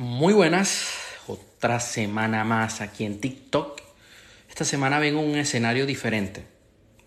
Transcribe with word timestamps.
Muy 0.00 0.32
buenas, 0.32 0.94
otra 1.26 1.80
semana 1.80 2.44
más 2.44 2.80
aquí 2.80 3.04
en 3.04 3.20
TikTok. 3.20 3.80
Esta 4.48 4.64
semana 4.64 5.00
vengo 5.00 5.18
a 5.18 5.24
un 5.24 5.34
escenario 5.34 5.86
diferente. 5.86 6.46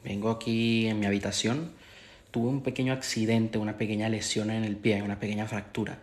Vengo 0.04 0.30
aquí 0.30 0.88
en 0.88 1.00
mi 1.00 1.06
habitación. 1.06 1.72
Tuve 2.32 2.50
un 2.50 2.62
pequeño 2.64 2.92
accidente, 2.92 3.60
una 3.60 3.78
pequeña 3.78 4.10
lesión 4.10 4.52
en 4.52 4.66
el 4.66 4.76
pie, 4.76 5.02
una 5.04 5.22
pequeña 5.22 5.46
fractura. 5.46 6.00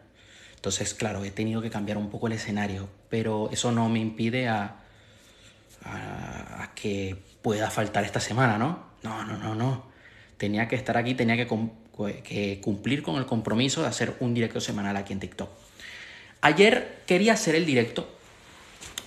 Entonces, 0.55 0.95
claro, 0.95 1.25
he 1.25 1.31
tenido 1.31 1.61
que 1.61 1.69
cambiar 1.69 1.99
un 1.99 2.09
poco 2.09 2.27
el 2.27 2.33
escenario, 2.33 2.89
pero 3.11 3.51
eso 3.53 3.71
no 3.71 3.91
me 3.91 3.99
impide 3.99 4.49
a, 4.49 4.79
que 6.75 7.23
pueda 7.43 7.71
faltar 7.71 8.05
esta 8.05 8.21
semana, 8.21 8.57
¿no? 8.57 8.87
No, 9.03 9.27
no, 9.27 9.37
no, 9.37 9.55
no. 9.55 9.85
Tenía 10.39 10.69
que 10.69 10.77
estar 10.77 10.97
aquí, 10.97 11.15
tenía 11.15 11.37
que 11.37 11.47
cumplir 12.63 13.03
con 13.03 13.17
el 13.17 13.27
compromiso 13.27 13.83
de 13.83 13.89
hacer 13.89 14.17
un 14.21 14.33
directo 14.33 14.59
semanal 14.63 14.97
aquí 14.97 15.13
en 15.13 15.21
TikTok. 15.21 15.68
Ayer 16.41 17.03
quería 17.07 17.33
hacer 17.33 17.57
el 17.57 17.67
directo, 17.67 18.09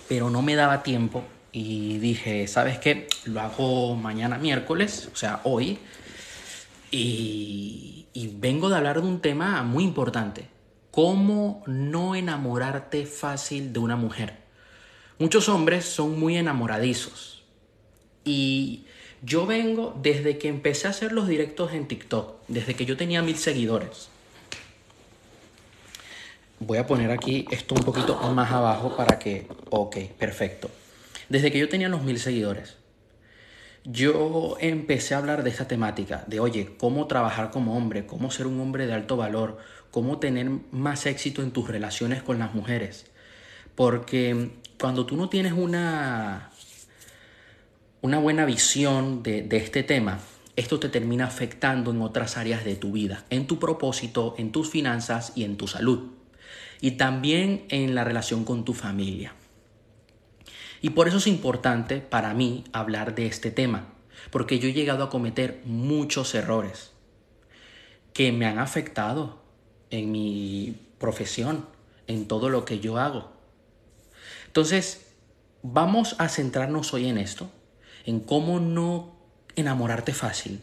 pero 0.09 0.29
no 0.29 0.41
me 0.41 0.55
daba 0.55 0.83
tiempo 0.83 1.23
y 1.53 1.97
dije, 1.99 2.45
¿sabes 2.47 2.77
qué? 2.77 3.07
Lo 3.23 3.39
hago 3.39 3.95
mañana 3.95 4.37
miércoles, 4.37 5.09
o 5.13 5.15
sea, 5.15 5.39
hoy, 5.45 5.79
y, 6.91 8.05
vengo 8.33 8.69
de 8.69 8.75
hablar 8.75 9.01
de 9.01 9.07
un 9.07 9.21
tema 9.21 9.63
muy 9.63 9.83
importante, 9.83 10.47
cómo 10.89 11.63
no 11.67 12.15
enamorarte 12.15 13.05
fácil 13.05 13.71
de 13.71 13.79
una 13.79 13.95
mujer. 13.95 14.37
Muchos 15.17 15.47
hombres 15.47 15.85
son 15.85 16.19
muy 16.19 16.37
enamoradizos 16.37 17.43
y 18.25 18.85
yo 19.21 19.45
vengo 19.45 19.97
desde 20.01 20.37
que 20.37 20.47
empecé 20.49 20.87
a 20.87 20.89
hacer 20.89 21.11
los 21.13 21.27
directos 21.27 21.71
en 21.73 21.87
TikTok, 21.87 22.41
desde 22.47 22.75
que 22.75 22.85
yo 22.85 22.97
tenía 22.97 23.21
mil 23.21 23.37
seguidores 23.37 24.10
voy 26.61 26.77
a 26.77 26.85
poner 26.85 27.11
aquí 27.11 27.45
esto 27.51 27.75
un 27.75 27.83
poquito 27.83 28.15
más 28.33 28.51
abajo 28.51 28.95
para 28.95 29.17
que... 29.19 29.47
Ok, 29.71 29.97
perfecto. 30.17 30.69
Desde 31.27 31.51
que 31.51 31.57
yo 31.57 31.67
tenía 31.67 31.89
los 31.89 32.03
mil 32.03 32.19
seguidores, 32.19 32.77
yo 33.83 34.57
empecé 34.59 35.15
a 35.15 35.17
hablar 35.17 35.43
de 35.43 35.49
esta 35.49 35.67
temática, 35.67 36.23
de 36.27 36.39
oye, 36.39 36.75
cómo 36.77 37.07
trabajar 37.07 37.49
como 37.49 37.75
hombre, 37.75 38.05
cómo 38.05 38.29
ser 38.29 38.45
un 38.45 38.59
hombre 38.59 38.85
de 38.85 38.93
alto 38.93 39.17
valor, 39.17 39.57
cómo 39.89 40.19
tener 40.19 40.49
más 40.71 41.07
éxito 41.07 41.41
en 41.41 41.51
tus 41.51 41.67
relaciones 41.67 42.21
con 42.21 42.37
las 42.37 42.53
mujeres. 42.53 43.07
Porque 43.73 44.51
cuando 44.79 45.07
tú 45.07 45.17
no 45.17 45.29
tienes 45.29 45.53
una, 45.53 46.51
una 48.01 48.19
buena 48.19 48.45
visión 48.45 49.23
de, 49.23 49.41
de 49.41 49.57
este 49.57 49.81
tema, 49.81 50.19
esto 50.55 50.79
te 50.79 50.89
termina 50.89 51.25
afectando 51.25 51.89
en 51.89 52.03
otras 52.03 52.37
áreas 52.37 52.63
de 52.63 52.75
tu 52.75 52.91
vida, 52.91 53.25
en 53.31 53.47
tu 53.47 53.57
propósito, 53.57 54.35
en 54.37 54.51
tus 54.51 54.69
finanzas 54.69 55.31
y 55.33 55.43
en 55.43 55.57
tu 55.57 55.67
salud 55.67 56.20
y 56.81 56.91
también 56.91 57.65
en 57.69 57.95
la 57.95 58.03
relación 58.03 58.43
con 58.43 58.65
tu 58.65 58.73
familia. 58.73 59.33
Y 60.81 60.89
por 60.89 61.07
eso 61.07 61.17
es 61.17 61.27
importante 61.27 61.97
para 61.97 62.33
mí 62.33 62.63
hablar 62.73 63.13
de 63.13 63.27
este 63.27 63.51
tema, 63.51 63.93
porque 64.31 64.59
yo 64.59 64.67
he 64.67 64.73
llegado 64.73 65.03
a 65.03 65.09
cometer 65.09 65.61
muchos 65.63 66.33
errores 66.33 66.91
que 68.13 68.31
me 68.31 68.47
han 68.47 68.57
afectado 68.57 69.41
en 69.91 70.11
mi 70.11 70.75
profesión, 70.97 71.67
en 72.07 72.27
todo 72.27 72.49
lo 72.49 72.65
que 72.65 72.79
yo 72.79 72.97
hago. 72.97 73.31
Entonces, 74.47 75.13
vamos 75.61 76.15
a 76.17 76.27
centrarnos 76.29 76.93
hoy 76.93 77.07
en 77.07 77.19
esto, 77.19 77.51
en 78.05 78.19
cómo 78.19 78.59
no 78.59 79.15
enamorarte 79.55 80.13
fácil, 80.13 80.61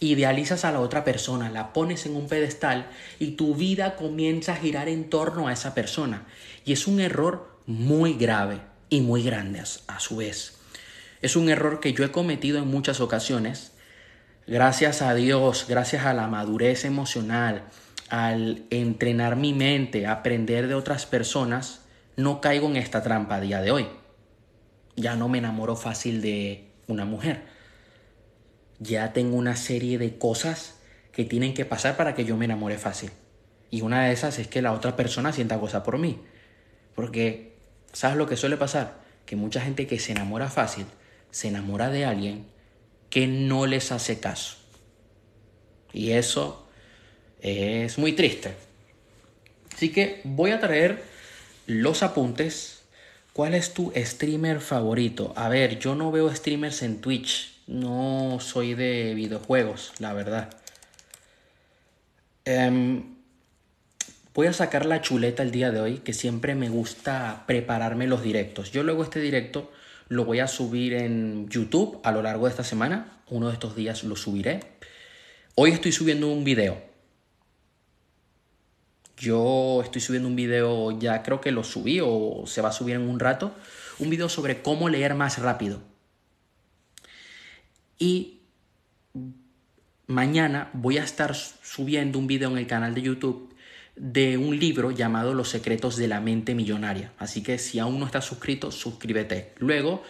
idealizas 0.00 0.64
a 0.64 0.72
la 0.72 0.80
otra 0.80 1.04
persona, 1.04 1.50
la 1.50 1.72
pones 1.72 2.06
en 2.06 2.16
un 2.16 2.28
pedestal 2.28 2.90
y 3.18 3.32
tu 3.32 3.54
vida 3.54 3.96
comienza 3.96 4.52
a 4.52 4.56
girar 4.56 4.88
en 4.88 5.10
torno 5.10 5.48
a 5.48 5.52
esa 5.52 5.74
persona. 5.74 6.26
Y 6.64 6.72
es 6.72 6.86
un 6.86 7.00
error 7.00 7.58
muy 7.66 8.14
grave 8.14 8.60
y 8.88 9.00
muy 9.00 9.22
grande 9.22 9.62
a 9.86 10.00
su 10.00 10.16
vez. 10.16 10.58
Es 11.20 11.36
un 11.36 11.48
error 11.48 11.80
que 11.80 11.92
yo 11.92 12.04
he 12.04 12.12
cometido 12.12 12.58
en 12.58 12.68
muchas 12.68 13.00
ocasiones. 13.00 13.72
Gracias 14.46 15.02
a 15.02 15.14
Dios, 15.14 15.66
gracias 15.68 16.06
a 16.06 16.14
la 16.14 16.28
madurez 16.28 16.84
emocional, 16.84 17.64
al 18.08 18.64
entrenar 18.70 19.36
mi 19.36 19.52
mente, 19.52 20.06
aprender 20.06 20.68
de 20.68 20.74
otras 20.74 21.04
personas, 21.04 21.82
no 22.16 22.40
caigo 22.40 22.66
en 22.68 22.76
esta 22.76 23.02
trampa 23.02 23.36
a 23.36 23.40
día 23.40 23.60
de 23.60 23.70
hoy. 23.70 23.86
Ya 24.96 25.16
no 25.16 25.28
me 25.28 25.38
enamoro 25.38 25.76
fácil 25.76 26.22
de 26.22 26.70
una 26.86 27.04
mujer 27.04 27.57
ya 28.78 29.12
tengo 29.12 29.36
una 29.36 29.56
serie 29.56 29.98
de 29.98 30.18
cosas 30.18 30.74
que 31.12 31.24
tienen 31.24 31.54
que 31.54 31.64
pasar 31.64 31.96
para 31.96 32.14
que 32.14 32.24
yo 32.24 32.36
me 32.36 32.44
enamore 32.44 32.78
fácil. 32.78 33.10
Y 33.70 33.82
una 33.82 34.06
de 34.06 34.12
esas 34.12 34.38
es 34.38 34.48
que 34.48 34.62
la 34.62 34.72
otra 34.72 34.96
persona 34.96 35.32
sienta 35.32 35.58
cosa 35.58 35.82
por 35.82 35.98
mí. 35.98 36.20
Porque, 36.94 37.56
¿sabes 37.92 38.16
lo 38.16 38.26
que 38.26 38.36
suele 38.36 38.56
pasar? 38.56 39.00
Que 39.26 39.36
mucha 39.36 39.60
gente 39.60 39.86
que 39.86 39.98
se 39.98 40.12
enamora 40.12 40.48
fácil, 40.48 40.86
se 41.30 41.48
enamora 41.48 41.90
de 41.90 42.04
alguien 42.04 42.46
que 43.10 43.26
no 43.26 43.66
les 43.66 43.92
hace 43.92 44.20
caso. 44.20 44.56
Y 45.92 46.12
eso 46.12 46.66
es 47.40 47.98
muy 47.98 48.12
triste. 48.12 48.54
Así 49.74 49.90
que 49.90 50.20
voy 50.24 50.52
a 50.52 50.60
traer 50.60 51.02
los 51.66 52.02
apuntes. 52.02 52.82
¿Cuál 53.32 53.54
es 53.54 53.72
tu 53.72 53.92
streamer 53.94 54.60
favorito? 54.60 55.32
A 55.36 55.48
ver, 55.48 55.78
yo 55.78 55.94
no 55.94 56.10
veo 56.10 56.34
streamers 56.34 56.82
en 56.82 57.00
Twitch 57.00 57.57
no 57.68 58.38
soy 58.40 58.74
de 58.74 59.14
videojuegos, 59.14 59.92
la 59.98 60.14
verdad. 60.14 60.48
Em, 62.44 63.16
voy 64.34 64.46
a 64.46 64.52
sacar 64.54 64.86
la 64.86 65.02
chuleta 65.02 65.42
el 65.42 65.50
día 65.50 65.70
de 65.70 65.80
hoy, 65.80 65.98
que 65.98 66.14
siempre 66.14 66.54
me 66.54 66.70
gusta 66.70 67.44
prepararme 67.46 68.06
los 68.06 68.22
directos. 68.22 68.72
Yo 68.72 68.82
luego 68.82 69.04
este 69.04 69.20
directo 69.20 69.70
lo 70.08 70.24
voy 70.24 70.40
a 70.40 70.48
subir 70.48 70.94
en 70.94 71.48
YouTube 71.50 72.00
a 72.02 72.10
lo 72.10 72.22
largo 72.22 72.46
de 72.46 72.50
esta 72.50 72.64
semana. 72.64 73.20
Uno 73.28 73.48
de 73.48 73.52
estos 73.52 73.76
días 73.76 74.02
lo 74.02 74.16
subiré. 74.16 74.60
Hoy 75.54 75.70
estoy 75.72 75.92
subiendo 75.92 76.28
un 76.28 76.44
video. 76.44 76.80
Yo 79.18 79.82
estoy 79.82 80.00
subiendo 80.00 80.28
un 80.28 80.36
video, 80.36 80.98
ya 80.98 81.22
creo 81.22 81.40
que 81.40 81.52
lo 81.52 81.64
subí 81.64 82.00
o 82.02 82.44
se 82.46 82.62
va 82.62 82.70
a 82.70 82.72
subir 82.72 82.96
en 82.96 83.02
un 83.02 83.20
rato. 83.20 83.52
Un 83.98 84.08
video 84.08 84.30
sobre 84.30 84.62
cómo 84.62 84.88
leer 84.88 85.14
más 85.14 85.38
rápido. 85.38 85.82
Y 87.98 88.40
mañana 90.06 90.70
voy 90.72 90.98
a 90.98 91.04
estar 91.04 91.34
subiendo 91.34 92.18
un 92.18 92.26
video 92.26 92.50
en 92.50 92.58
el 92.58 92.66
canal 92.66 92.94
de 92.94 93.02
YouTube 93.02 93.54
de 93.96 94.38
un 94.38 94.58
libro 94.58 94.90
llamado 94.90 95.34
Los 95.34 95.48
secretos 95.48 95.96
de 95.96 96.08
la 96.08 96.20
mente 96.20 96.54
millonaria. 96.54 97.12
Así 97.18 97.42
que 97.42 97.58
si 97.58 97.78
aún 97.78 97.98
no 97.98 98.06
estás 98.06 98.24
suscrito, 98.24 98.70
suscríbete. 98.70 99.52
Luego, 99.58 100.02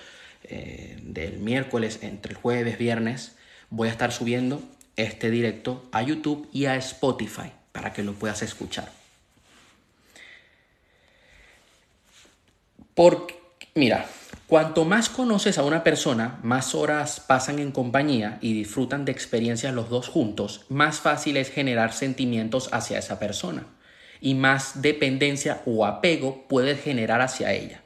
eh, 0.44 0.98
del 1.02 1.38
miércoles, 1.38 2.00
entre 2.02 2.32
el 2.32 2.38
jueves, 2.38 2.78
viernes, 2.78 3.36
voy 3.70 3.88
a 3.88 3.92
estar 3.92 4.12
subiendo 4.12 4.62
este 4.96 5.30
directo 5.30 5.88
a 5.92 6.02
YouTube 6.02 6.48
y 6.52 6.66
a 6.66 6.76
Spotify 6.76 7.52
para 7.72 7.92
que 7.92 8.02
lo 8.02 8.12
puedas 8.12 8.42
escuchar. 8.42 8.92
Porque, 12.94 13.38
mira, 13.74 14.08
Cuanto 14.48 14.86
más 14.86 15.10
conoces 15.10 15.58
a 15.58 15.62
una 15.62 15.84
persona, 15.84 16.38
más 16.42 16.74
horas 16.74 17.20
pasan 17.20 17.58
en 17.58 17.70
compañía 17.70 18.38
y 18.40 18.54
disfrutan 18.54 19.04
de 19.04 19.12
experiencias 19.12 19.74
los 19.74 19.90
dos 19.90 20.08
juntos, 20.08 20.64
más 20.70 21.00
fácil 21.00 21.36
es 21.36 21.50
generar 21.50 21.92
sentimientos 21.92 22.70
hacia 22.72 22.98
esa 22.98 23.18
persona 23.18 23.66
y 24.22 24.34
más 24.34 24.80
dependencia 24.80 25.60
o 25.66 25.84
apego 25.84 26.48
puedes 26.48 26.82
generar 26.82 27.20
hacia 27.20 27.52
ella. 27.52 27.82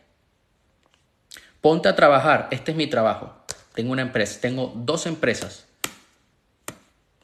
Ponte 1.61 1.89
a 1.89 1.97
trabajar, 1.97 2.47
este 2.53 2.71
es 2.71 2.77
mi 2.77 2.87
trabajo. 2.87 3.35
Tengo 3.75 3.91
una 3.91 4.03
empresa, 4.03 4.41
tengo 4.41 4.73
dos 4.77 5.07
empresas. 5.07 5.67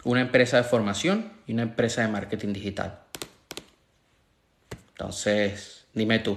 Una 0.03 0.21
empresa 0.21 0.57
de 0.57 0.65
formación 0.65 1.33
y 1.47 1.53
una 1.53 1.63
empresa 1.63 2.03
de 2.03 2.09
marketing 2.09 2.53
digital. 2.53 2.99
Entonces, 4.91 5.87
dime 5.95 6.19
tú, 6.19 6.37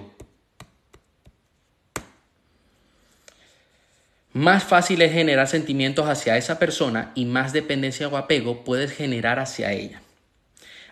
más 4.42 4.64
fácil 4.64 5.04
es 5.04 5.14
generar 5.14 5.48
sentimientos 5.48 6.10
hacia 6.10 6.36
esa 6.36 6.58
persona 6.58 7.12
y 7.14 7.26
más 7.26 7.54
dependencia 7.54 8.08
o 8.08 8.18
apego 8.18 8.64
puedes 8.64 8.92
generar 8.92 9.38
hacia 9.38 9.72
ella. 9.72 10.02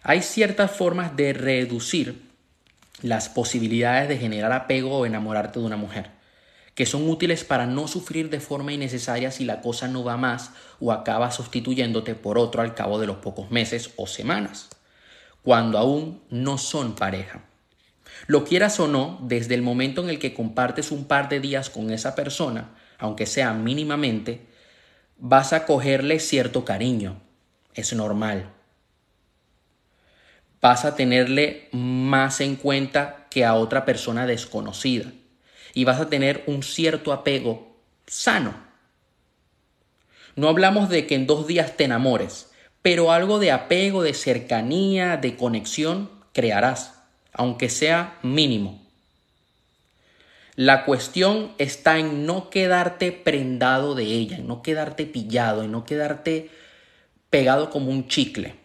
Hay 0.03 0.21
ciertas 0.21 0.69
formas 0.69 1.15
de 1.15 1.33
reducir 1.33 2.21
las 3.01 3.27
posibilidades 3.27 4.07
de 4.07 4.17
generar 4.17 4.51
apego 4.51 4.99
o 4.99 5.05
enamorarte 5.07 5.59
de 5.59 5.65
una 5.65 5.77
mujer, 5.77 6.11
que 6.75 6.85
son 6.85 7.09
útiles 7.09 7.43
para 7.43 7.65
no 7.65 7.87
sufrir 7.87 8.29
de 8.29 8.39
forma 8.39 8.71
innecesaria 8.71 9.31
si 9.31 9.45
la 9.45 9.61
cosa 9.61 9.87
no 9.87 10.03
va 10.03 10.15
más 10.15 10.51
o 10.79 10.91
acaba 10.91 11.31
sustituyéndote 11.31 12.13
por 12.13 12.37
otro 12.37 12.61
al 12.61 12.75
cabo 12.75 12.99
de 12.99 13.07
los 13.07 13.17
pocos 13.17 13.49
meses 13.49 13.89
o 13.95 14.05
semanas, 14.05 14.69
cuando 15.41 15.79
aún 15.79 16.21
no 16.29 16.59
son 16.59 16.93
pareja. 16.93 17.41
Lo 18.27 18.43
quieras 18.43 18.79
o 18.79 18.87
no, 18.87 19.17
desde 19.23 19.55
el 19.55 19.63
momento 19.63 20.03
en 20.03 20.09
el 20.11 20.19
que 20.19 20.35
compartes 20.35 20.91
un 20.91 21.05
par 21.05 21.29
de 21.29 21.39
días 21.39 21.71
con 21.71 21.89
esa 21.89 22.13
persona, 22.13 22.75
aunque 22.99 23.25
sea 23.25 23.53
mínimamente, 23.53 24.41
vas 25.17 25.53
a 25.53 25.65
cogerle 25.65 26.19
cierto 26.19 26.65
cariño. 26.65 27.21
Es 27.73 27.93
normal. 27.93 28.51
Vas 30.61 30.83
a 30.83 30.95
tenerle 30.95 31.69
más 31.71 32.41
en 32.41 32.57
cuenta 32.57 33.27
que 33.29 33.45
a 33.45 33.55
otra 33.55 33.85
persona 33.85 34.27
desconocida. 34.27 35.11
Y 35.73 35.85
vas 35.85 36.01
a 36.01 36.09
tener 36.09 36.43
un 36.47 36.61
cierto 36.61 37.13
apego 37.13 37.77
sano. 38.05 38.53
No 40.35 40.49
hablamos 40.49 40.89
de 40.89 41.07
que 41.07 41.15
en 41.15 41.27
dos 41.27 41.47
días 41.47 41.77
te 41.77 41.85
enamores, 41.85 42.51
pero 42.81 43.11
algo 43.11 43.39
de 43.39 43.51
apego, 43.51 44.03
de 44.03 44.13
cercanía, 44.13 45.17
de 45.17 45.37
conexión 45.37 46.09
crearás, 46.33 47.01
aunque 47.33 47.69
sea 47.69 48.17
mínimo. 48.23 48.88
La 50.59 50.83
cuestión 50.83 51.53
está 51.57 51.99
en 51.99 52.25
no 52.25 52.49
quedarte 52.49 53.13
prendado 53.13 53.95
de 53.95 54.03
ella, 54.03 54.35
en 54.35 54.47
no 54.47 54.61
quedarte 54.61 55.05
pillado, 55.05 55.63
en 55.63 55.71
no 55.71 55.85
quedarte 55.85 56.49
pegado 57.29 57.69
como 57.69 57.91
un 57.91 58.09
chicle. 58.09 58.55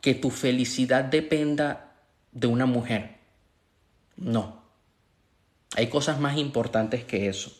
Que 0.00 0.14
tu 0.14 0.30
felicidad 0.30 1.04
dependa 1.04 1.92
de 2.32 2.46
una 2.46 2.64
mujer. 2.64 3.18
No. 4.16 4.62
Hay 5.76 5.88
cosas 5.88 6.18
más 6.18 6.38
importantes 6.38 7.04
que 7.04 7.28
eso. 7.28 7.54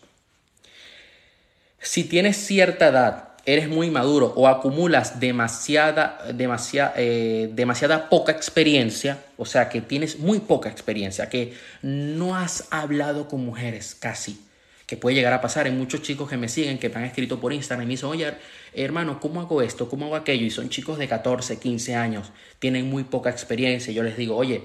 Si 1.79 2.05
tienes 2.05 2.39
cierta 2.39 2.89
edad, 2.89 3.34
eres 3.47 3.69
muy 3.69 3.91
maduro 3.91 4.33
o 4.37 4.49
acumulas 4.49 5.21
demasiada, 5.21 6.19
demasiada, 6.33 6.95
eh, 6.97 7.51
demasiada 7.53 8.09
poca 8.09 8.33
experiencia, 8.33 9.23
o 9.37 9.45
sea 9.45 9.69
que 9.69 9.81
tienes 9.81 10.19
muy 10.19 10.41
poca 10.41 10.71
experiencia, 10.71 11.29
que 11.29 11.55
no 11.83 12.37
has 12.37 12.69
hablado 12.71 13.29
con 13.29 13.45
mujeres 13.45 13.95
casi, 13.95 14.41
que 14.87 14.97
puede 14.97 15.17
llegar 15.17 15.33
a 15.33 15.41
pasar. 15.41 15.67
Hay 15.67 15.73
muchos 15.73 16.03
chicos 16.03 16.29
que 16.29 16.37
me 16.37 16.49
siguen, 16.49 16.79
que 16.79 16.89
me 16.89 16.97
han 16.97 17.05
escrito 17.05 17.39
por 17.39 17.53
Instagram 17.53 17.85
y 17.85 17.87
me 17.87 17.91
dicen, 17.93 18.09
oye, 18.09 18.35
hermano, 18.73 19.21
¿cómo 19.21 19.41
hago 19.41 19.61
esto? 19.61 19.89
¿Cómo 19.89 20.07
hago 20.07 20.17
aquello? 20.17 20.47
Y 20.47 20.51
son 20.51 20.71
chicos 20.71 20.99
de 20.99 21.09
14, 21.09 21.59
15 21.59 21.95
años, 21.95 22.33
tienen 22.59 22.89
muy 22.89 23.05
poca 23.05 23.31
experiencia. 23.31 23.93
Yo 23.93 24.03
les 24.03 24.17
digo, 24.17 24.37
oye, 24.37 24.63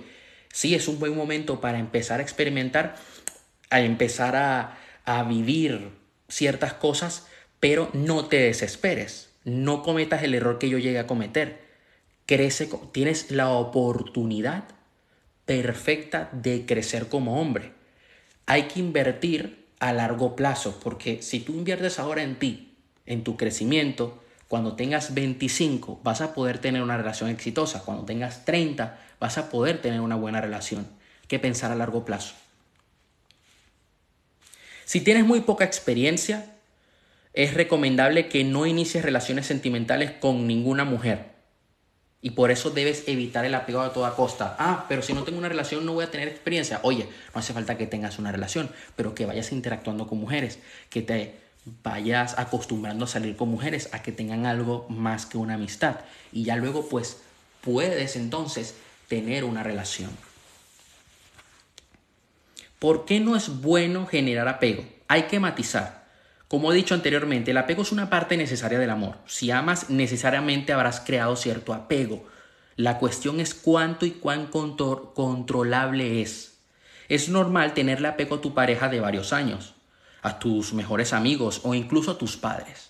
sí 0.54 0.74
es 0.74 0.88
un 0.88 1.00
buen 1.00 1.16
momento 1.16 1.60
para 1.60 1.80
empezar 1.80 2.22
a 2.22 2.24
experimentar, 2.24 2.96
a 3.70 3.82
empezar 3.82 4.36
a, 4.38 4.78
a 5.04 5.24
vivir 5.24 5.90
ciertas 6.30 6.74
cosas 6.74 7.29
pero 7.60 7.90
no 7.94 8.26
te 8.26 8.40
desesperes, 8.40 9.30
no 9.44 9.84
cometas 9.84 10.24
el 10.24 10.34
error 10.34 10.60
que 10.60 10.70
yo 10.70 10.78
llegué 10.78 11.00
a 11.00 11.08
cometer. 11.08 11.62
Crece, 12.26 12.70
tienes 12.92 13.32
la 13.32 13.50
oportunidad 13.50 14.66
perfecta 15.46 16.30
de 16.32 16.66
crecer 16.66 17.08
como 17.08 17.42
hombre. 17.42 17.74
Hay 18.46 18.64
que 18.64 18.80
invertir 18.80 19.66
a 19.80 19.94
largo 19.94 20.36
plazo, 20.36 20.80
porque 20.84 21.22
si 21.22 21.40
tú 21.40 21.54
inviertes 21.54 22.00
ahora 22.00 22.24
en 22.24 22.38
ti, 22.38 22.76
en 23.06 23.24
tu 23.24 23.38
crecimiento, 23.38 24.22
cuando 24.48 24.76
tengas 24.76 25.14
25 25.14 26.02
vas 26.04 26.22
a 26.22 26.34
poder 26.34 26.60
tener 26.60 26.82
una 26.82 26.98
relación 26.98 27.30
exitosa, 27.30 27.84
cuando 27.84 28.06
tengas 28.06 28.46
30 28.46 29.00
vas 29.20 29.38
a 29.38 29.50
poder 29.50 29.82
tener 29.82 30.02
una 30.02 30.16
buena 30.16 30.42
relación. 30.42 30.88
Que 31.28 31.38
pensar 31.38 31.72
a 31.72 31.76
largo 31.76 32.06
plazo. 32.06 32.34
Si 34.86 35.02
tienes 35.02 35.24
muy 35.24 35.42
poca 35.42 35.64
experiencia, 35.64 36.56
es 37.34 37.54
recomendable 37.54 38.28
que 38.28 38.44
no 38.44 38.66
inicies 38.66 39.04
relaciones 39.04 39.46
sentimentales 39.46 40.12
con 40.12 40.48
ninguna 40.48 40.84
mujer. 40.84 41.40
Y 42.22 42.32
por 42.32 42.52
eso 42.52 42.70
debes 42.70 43.08
evitar 43.08 43.46
el 43.46 43.56
apego 43.56 43.82
a 43.82 43.94
toda 43.94 44.16
costa. 44.16 44.56
Ah, 44.60 44.86
pero 44.90 45.02
si 45.02 45.14
no 45.14 45.24
tengo 45.24 45.38
una 45.38 45.48
relación 45.48 45.86
no 45.86 45.94
voy 45.94 46.04
a 46.04 46.12
tener 46.12 46.28
experiencia. 46.28 46.80
Oye, 46.84 47.08
no 47.34 47.40
hace 47.40 47.54
falta 47.54 47.78
que 47.78 47.88
tengas 47.88 48.20
una 48.20 48.32
relación, 48.32 48.70
pero 48.96 49.16
que 49.16 49.26
vayas 49.26 49.52
interactuando 49.52 50.08
con 50.08 50.20
mujeres, 50.20 50.60
que 50.90 51.02
te 51.02 51.36
vayas 51.84 52.38
acostumbrando 52.38 53.06
a 53.06 53.08
salir 53.08 53.38
con 53.38 53.50
mujeres, 53.50 53.90
a 53.94 54.02
que 54.02 54.12
tengan 54.12 54.46
algo 54.46 54.86
más 54.90 55.26
que 55.26 55.38
una 55.38 55.54
amistad. 55.54 56.02
Y 56.34 56.44
ya 56.44 56.58
luego 56.58 56.90
pues 56.90 57.18
puedes 57.62 58.18
entonces 58.18 58.76
tener 59.08 59.46
una 59.46 59.64
relación. 59.64 60.12
¿Por 62.80 63.06
qué 63.06 63.20
no 63.20 63.36
es 63.36 63.62
bueno 63.62 64.06
generar 64.08 64.48
apego? 64.48 64.84
Hay 65.08 65.24
que 65.24 65.40
matizar. 65.40 65.99
Como 66.50 66.72
he 66.72 66.76
dicho 66.76 66.96
anteriormente, 66.96 67.52
el 67.52 67.58
apego 67.58 67.84
es 67.84 67.92
una 67.92 68.10
parte 68.10 68.36
necesaria 68.36 68.80
del 68.80 68.90
amor. 68.90 69.20
Si 69.28 69.52
amas, 69.52 69.92
necesariamente 69.92 70.74
habrás 70.74 71.00
creado 71.00 71.36
cierto 71.36 71.76
apego. 71.76 72.28
La 72.76 72.98
cuestión 72.98 73.40
es 73.40 73.54
cuánto 73.54 74.08
y 74.08 74.12
cuán 74.12 74.48
controlable 74.48 76.24
es. 76.24 76.58
Es 77.08 77.30
normal 77.30 77.76
tenerle 77.76 78.08
apego 78.08 78.38
a 78.38 78.42
tu 78.42 78.56
pareja 78.56 78.90
de 78.90 79.00
varios 79.00 79.32
años, 79.32 79.76
a 80.24 80.40
tus 80.40 80.74
mejores 80.74 81.14
amigos 81.14 81.62
o 81.64 81.76
incluso 81.76 82.10
a 82.10 82.18
tus 82.18 82.36
padres. 82.36 82.90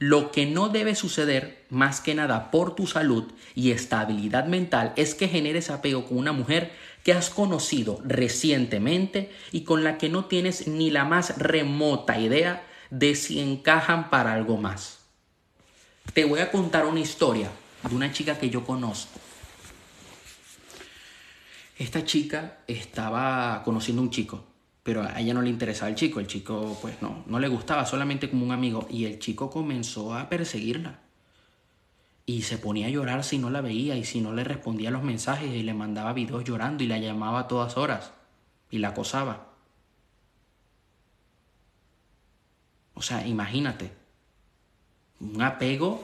Lo 0.00 0.32
que 0.32 0.46
no 0.46 0.68
debe 0.68 0.96
suceder, 0.96 1.64
más 1.70 2.00
que 2.00 2.16
nada 2.16 2.50
por 2.50 2.74
tu 2.74 2.88
salud 2.88 3.32
y 3.54 3.70
estabilidad 3.70 4.46
mental, 4.46 4.92
es 4.96 5.14
que 5.14 5.28
generes 5.28 5.70
apego 5.70 6.06
con 6.06 6.18
una 6.18 6.32
mujer 6.32 6.72
que 7.04 7.12
has 7.12 7.30
conocido 7.30 8.00
recientemente 8.04 9.30
y 9.52 9.60
con 9.60 9.84
la 9.84 9.96
que 9.96 10.08
no 10.08 10.24
tienes 10.24 10.66
ni 10.66 10.90
la 10.90 11.04
más 11.04 11.38
remota 11.38 12.18
idea 12.18 12.65
de 12.90 13.14
si 13.14 13.40
encajan 13.40 14.10
para 14.10 14.32
algo 14.32 14.56
más. 14.56 15.00
Te 16.12 16.24
voy 16.24 16.40
a 16.40 16.50
contar 16.50 16.86
una 16.86 17.00
historia 17.00 17.50
de 17.88 17.94
una 17.94 18.12
chica 18.12 18.38
que 18.38 18.50
yo 18.50 18.64
conozco. 18.64 19.20
Esta 21.78 22.04
chica 22.04 22.58
estaba 22.66 23.62
conociendo 23.62 24.00
a 24.00 24.04
un 24.04 24.10
chico, 24.10 24.44
pero 24.82 25.02
a 25.02 25.20
ella 25.20 25.34
no 25.34 25.42
le 25.42 25.50
interesaba 25.50 25.90
el 25.90 25.94
chico. 25.94 26.20
El 26.20 26.26
chico, 26.26 26.78
pues 26.80 27.02
no, 27.02 27.22
no 27.26 27.38
le 27.38 27.48
gustaba, 27.48 27.84
solamente 27.84 28.30
como 28.30 28.46
un 28.46 28.52
amigo. 28.52 28.86
Y 28.88 29.04
el 29.04 29.18
chico 29.18 29.50
comenzó 29.50 30.14
a 30.14 30.28
perseguirla. 30.28 31.00
Y 32.24 32.42
se 32.42 32.58
ponía 32.58 32.86
a 32.86 32.90
llorar 32.90 33.24
si 33.24 33.38
no 33.38 33.50
la 33.50 33.60
veía 33.60 33.94
y 33.96 34.04
si 34.04 34.20
no 34.20 34.32
le 34.32 34.42
respondía 34.42 34.90
los 34.90 35.02
mensajes 35.02 35.52
y 35.52 35.62
le 35.62 35.74
mandaba 35.74 36.12
videos 36.12 36.44
llorando 36.44 36.82
y 36.82 36.86
la 36.86 36.98
llamaba 36.98 37.40
a 37.40 37.48
todas 37.48 37.76
horas 37.76 38.12
y 38.70 38.78
la 38.78 38.88
acosaba. 38.88 39.55
O 42.96 43.02
sea, 43.02 43.26
imagínate, 43.26 43.92
un 45.20 45.42
apego 45.42 46.02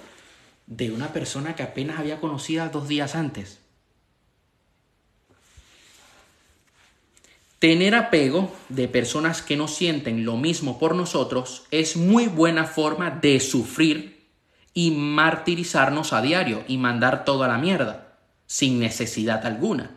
de 0.67 0.93
una 0.93 1.09
persona 1.09 1.57
que 1.57 1.63
apenas 1.63 1.99
había 1.99 2.21
conocido 2.21 2.69
dos 2.69 2.87
días 2.87 3.15
antes. 3.15 3.59
Tener 7.59 7.95
apego 7.95 8.55
de 8.69 8.89
personas 8.89 9.41
que 9.41 9.57
no 9.57 9.69
sienten 9.69 10.27
lo 10.27 10.37
mismo 10.37 10.79
por 10.79 10.95
nosotros 10.95 11.65
es 11.71 11.97
muy 11.97 12.27
buena 12.27 12.65
forma 12.65 13.11
de 13.11 13.41
sufrir 13.41 14.27
y 14.75 14.91
martirizarnos 14.91 16.13
a 16.13 16.21
diario 16.21 16.63
y 16.69 16.77
mandar 16.77 17.25
todo 17.25 17.45
a 17.45 17.49
la 17.49 17.59
mierda, 17.59 18.19
sin 18.47 18.81
necesidad 18.81 19.47
alguna. 19.47 19.93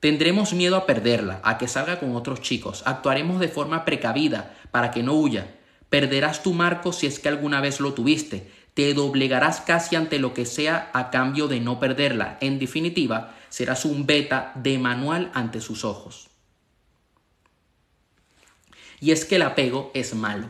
Tendremos 0.00 0.54
miedo 0.54 0.76
a 0.76 0.86
perderla, 0.86 1.40
a 1.42 1.58
que 1.58 1.68
salga 1.68 1.98
con 2.00 2.16
otros 2.16 2.40
chicos, 2.40 2.82
actuaremos 2.86 3.40
de 3.40 3.48
forma 3.48 3.84
precavida 3.84 4.56
para 4.70 4.90
que 4.90 5.02
no 5.02 5.14
huya, 5.14 5.57
Perderás 5.90 6.42
tu 6.42 6.52
marco 6.52 6.92
si 6.92 7.06
es 7.06 7.18
que 7.18 7.28
alguna 7.28 7.60
vez 7.60 7.80
lo 7.80 7.94
tuviste. 7.94 8.50
Te 8.74 8.94
doblegarás 8.94 9.60
casi 9.60 9.96
ante 9.96 10.18
lo 10.18 10.34
que 10.34 10.46
sea 10.46 10.90
a 10.92 11.10
cambio 11.10 11.48
de 11.48 11.60
no 11.60 11.80
perderla. 11.80 12.38
En 12.40 12.58
definitiva, 12.58 13.34
serás 13.48 13.84
un 13.84 14.06
beta 14.06 14.52
de 14.54 14.78
manual 14.78 15.30
ante 15.34 15.60
sus 15.60 15.84
ojos. 15.84 16.28
Y 19.00 19.12
es 19.12 19.24
que 19.24 19.36
el 19.36 19.42
apego 19.42 19.90
es 19.94 20.14
malo. 20.14 20.48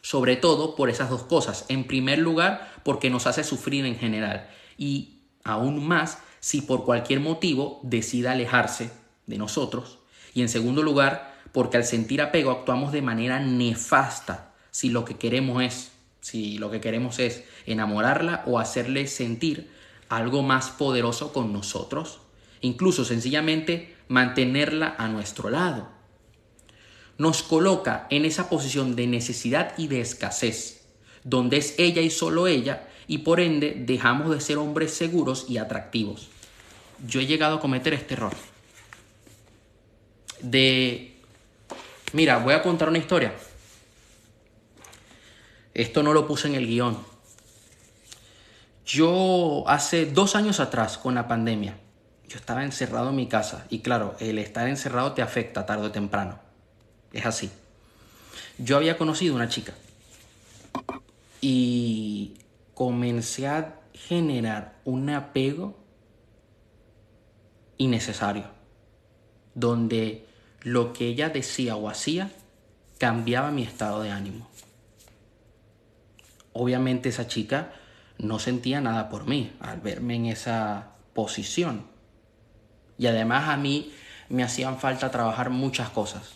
Sobre 0.00 0.36
todo 0.36 0.76
por 0.76 0.90
esas 0.90 1.10
dos 1.10 1.22
cosas. 1.24 1.64
En 1.68 1.84
primer 1.84 2.18
lugar, 2.18 2.72
porque 2.84 3.10
nos 3.10 3.26
hace 3.26 3.44
sufrir 3.44 3.84
en 3.84 3.96
general. 3.96 4.48
Y 4.76 5.22
aún 5.44 5.86
más 5.86 6.18
si 6.40 6.60
por 6.60 6.84
cualquier 6.84 7.20
motivo 7.20 7.80
decida 7.82 8.32
alejarse 8.32 8.90
de 9.26 9.38
nosotros. 9.38 9.98
Y 10.34 10.42
en 10.42 10.48
segundo 10.48 10.82
lugar, 10.82 11.37
porque 11.52 11.76
al 11.76 11.84
sentir 11.84 12.22
apego 12.22 12.50
actuamos 12.50 12.92
de 12.92 13.02
manera 13.02 13.40
nefasta 13.40 14.54
si 14.70 14.90
lo 14.90 15.04
que 15.04 15.16
queremos 15.16 15.62
es, 15.62 15.90
si 16.20 16.58
lo 16.58 16.70
que 16.70 16.80
queremos 16.80 17.18
es 17.18 17.44
enamorarla 17.66 18.42
o 18.46 18.58
hacerle 18.58 19.06
sentir 19.06 19.70
algo 20.08 20.42
más 20.42 20.70
poderoso 20.70 21.32
con 21.32 21.52
nosotros, 21.52 22.20
incluso 22.60 23.04
sencillamente 23.04 23.96
mantenerla 24.08 24.94
a 24.98 25.08
nuestro 25.08 25.50
lado. 25.50 25.88
Nos 27.18 27.42
coloca 27.42 28.06
en 28.10 28.24
esa 28.24 28.48
posición 28.48 28.94
de 28.94 29.06
necesidad 29.06 29.74
y 29.76 29.88
de 29.88 30.00
escasez, 30.00 30.86
donde 31.24 31.56
es 31.56 31.74
ella 31.78 32.00
y 32.00 32.10
solo 32.10 32.46
ella, 32.46 32.88
y 33.06 33.18
por 33.18 33.40
ende 33.40 33.74
dejamos 33.86 34.30
de 34.30 34.40
ser 34.40 34.58
hombres 34.58 34.92
seguros 34.92 35.46
y 35.48 35.58
atractivos. 35.58 36.28
Yo 37.06 37.20
he 37.20 37.26
llegado 37.26 37.56
a 37.56 37.60
cometer 37.60 37.94
este 37.94 38.14
error 38.14 38.34
de 40.40 41.17
Mira, 42.12 42.38
voy 42.38 42.54
a 42.54 42.62
contar 42.62 42.88
una 42.88 42.98
historia. 42.98 43.34
Esto 45.74 46.02
no 46.02 46.12
lo 46.12 46.26
puse 46.26 46.48
en 46.48 46.54
el 46.54 46.66
guion. 46.66 46.98
Yo 48.86 49.64
hace 49.66 50.06
dos 50.06 50.34
años 50.34 50.60
atrás, 50.60 50.96
con 50.96 51.14
la 51.14 51.28
pandemia, 51.28 51.78
yo 52.26 52.38
estaba 52.38 52.64
encerrado 52.64 53.10
en 53.10 53.16
mi 53.16 53.28
casa. 53.28 53.66
Y 53.68 53.80
claro, 53.80 54.16
el 54.20 54.38
estar 54.38 54.66
encerrado 54.68 55.12
te 55.12 55.22
afecta 55.22 55.66
tarde 55.66 55.86
o 55.86 55.92
temprano. 55.92 56.40
Es 57.12 57.26
así. 57.26 57.50
Yo 58.56 58.76
había 58.76 58.96
conocido 58.96 59.34
una 59.34 59.48
chica. 59.48 59.74
Y 61.40 62.38
comencé 62.74 63.46
a 63.46 63.80
generar 63.92 64.78
un 64.84 65.10
apego 65.10 65.76
innecesario 67.76 68.44
donde 69.54 70.26
lo 70.62 70.92
que 70.92 71.06
ella 71.06 71.28
decía 71.28 71.76
o 71.76 71.88
hacía 71.88 72.30
cambiaba 72.98 73.50
mi 73.50 73.62
estado 73.62 74.02
de 74.02 74.10
ánimo. 74.10 74.48
Obviamente 76.52 77.08
esa 77.08 77.28
chica 77.28 77.72
no 78.18 78.38
sentía 78.38 78.80
nada 78.80 79.08
por 79.08 79.26
mí 79.26 79.52
al 79.60 79.80
verme 79.80 80.16
en 80.16 80.26
esa 80.26 80.92
posición. 81.14 81.86
Y 82.98 83.06
además 83.06 83.48
a 83.48 83.56
mí 83.56 83.92
me 84.28 84.42
hacían 84.42 84.78
falta 84.78 85.10
trabajar 85.10 85.50
muchas 85.50 85.90
cosas. 85.90 86.34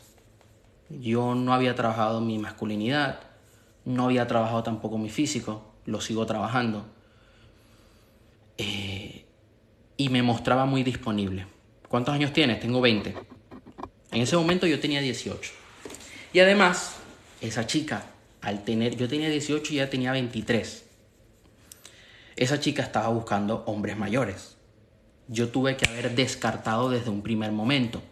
Yo 0.88 1.34
no 1.34 1.52
había 1.52 1.74
trabajado 1.74 2.20
mi 2.20 2.38
masculinidad, 2.38 3.20
no 3.84 4.04
había 4.04 4.26
trabajado 4.26 4.62
tampoco 4.62 4.98
mi 4.98 5.10
físico, 5.10 5.74
lo 5.86 6.00
sigo 6.00 6.24
trabajando. 6.26 6.86
Eh, 8.58 9.24
y 9.96 10.08
me 10.08 10.22
mostraba 10.22 10.66
muy 10.66 10.84
disponible. 10.84 11.46
¿Cuántos 11.88 12.14
años 12.14 12.32
tienes? 12.32 12.60
Tengo 12.60 12.80
20. 12.80 13.14
En 14.12 14.20
ese 14.20 14.36
momento 14.36 14.66
yo 14.66 14.78
tenía 14.78 15.00
18. 15.00 15.52
Y 16.34 16.40
además, 16.40 16.96
esa 17.40 17.66
chica, 17.66 18.06
al 18.42 18.62
tener, 18.62 18.96
yo 18.96 19.08
tenía 19.08 19.28
18 19.28 19.72
y 19.72 19.76
ella 19.76 19.90
tenía 19.90 20.12
23. 20.12 20.84
Esa 22.36 22.60
chica 22.60 22.82
estaba 22.82 23.08
buscando 23.08 23.64
hombres 23.66 23.96
mayores. 23.96 24.56
Yo 25.28 25.48
tuve 25.48 25.76
que 25.76 25.88
haber 25.88 26.14
descartado 26.14 26.90
desde 26.90 27.10
un 27.10 27.22
primer 27.22 27.52
momento. 27.52 28.02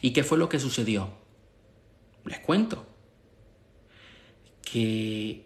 ¿Y 0.00 0.12
qué 0.12 0.24
fue 0.24 0.38
lo 0.38 0.48
que 0.48 0.58
sucedió? 0.58 1.10
Les 2.24 2.40
cuento. 2.40 2.86
Que 4.62 5.44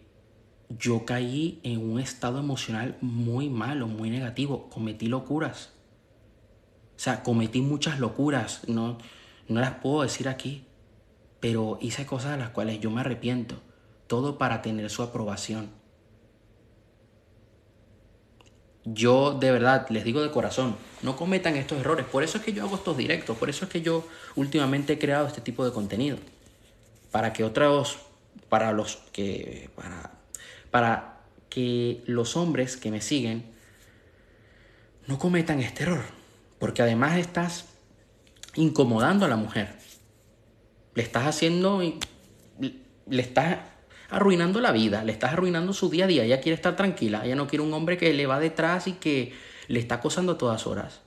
yo 0.69 1.05
caí 1.05 1.61
en 1.63 1.81
un 1.81 2.01
estado 2.01 2.39
emocional 2.39 2.97
muy 3.01 3.49
malo, 3.49 3.87
muy 3.87 4.11
negativo. 4.11 4.71
Cometí 4.71 5.09
locuras. 5.09 5.73
O 6.97 6.99
sea, 6.99 7.23
cometí 7.23 7.61
muchas 7.61 8.01
locuras. 8.01 8.67
No, 8.69 8.99
no 9.49 9.61
las 9.61 9.75
puedo 9.75 10.03
decir 10.03 10.29
aquí. 10.29 10.67
Pero 11.41 11.79
hice 11.81 12.07
cosas 12.07 12.33
de 12.33 12.39
las 12.39 12.51
cuales 12.51 12.81
yo 12.81 12.91
me 12.91 13.01
arrepiento. 13.01 13.61
Todo 14.07 14.39
para 14.39 14.63
tener 14.63 14.91
su 14.91 15.03
aprobación. 15.03 15.71
Yo 18.85 19.35
de 19.35 19.51
verdad 19.51 19.89
les 19.91 20.05
digo 20.05 20.23
de 20.23 20.31
corazón, 20.31 20.77
no 21.03 21.17
cometan 21.17 21.57
estos 21.57 21.81
errores. 21.81 22.07
Por 22.07 22.23
eso 22.23 22.39
es 22.39 22.45
que 22.45 22.53
yo 22.53 22.63
hago 22.63 22.77
estos 22.77 22.97
directos. 22.97 23.37
Por 23.37 23.51
eso 23.51 23.65
es 23.65 23.71
que 23.71 23.83
yo 23.83 24.07
últimamente 24.37 24.95
he 24.95 24.99
creado 24.99 25.27
este 25.27 25.41
tipo 25.41 25.65
de 25.65 25.73
contenido. 25.73 26.19
Para 27.11 27.33
que 27.33 27.45
otros, 27.45 27.99
para 28.49 28.73
los 28.73 28.97
que, 29.13 29.71
para 29.75 30.17
para 30.77 31.21
que 31.49 32.03
los 32.05 32.37
hombres 32.37 32.77
que 32.77 32.91
me 32.91 33.01
siguen 33.01 33.47
no 35.07 35.19
cometan 35.19 35.61
este 35.61 35.85
error. 35.85 36.05
Porque 36.59 36.83
además 36.83 37.17
estás 37.17 37.65
incomodando 38.57 39.25
a 39.25 39.29
la 39.29 39.37
mujer. 39.37 39.77
Le 40.95 41.03
estás 41.03 41.27
haciendo, 41.27 41.81
le 42.59 43.23
estás 43.23 43.59
arruinando 44.11 44.61
la 44.61 44.73
vida, 44.73 45.05
le 45.05 45.13
estás 45.13 45.33
arruinando 45.33 45.73
su 45.73 45.91
día 45.91 46.05
a 46.05 46.09
día. 46.09 46.25
Ella 46.25 46.41
quiere 46.41 46.55
estar 46.55 46.77
tranquila, 46.77 47.25
ella 47.25 47.37
no 47.37 47.47
quiere 47.47 47.63
un 47.63 47.73
hombre 47.75 47.97
que 47.97 48.13
le 48.13 48.27
va 48.27 48.41
detrás 48.41 48.87
y 48.87 48.93
que 48.93 49.35
le 49.69 49.79
está 49.79 49.97
acosando 49.97 50.33
a 50.33 50.39
todas 50.39 50.67
horas. 50.67 51.01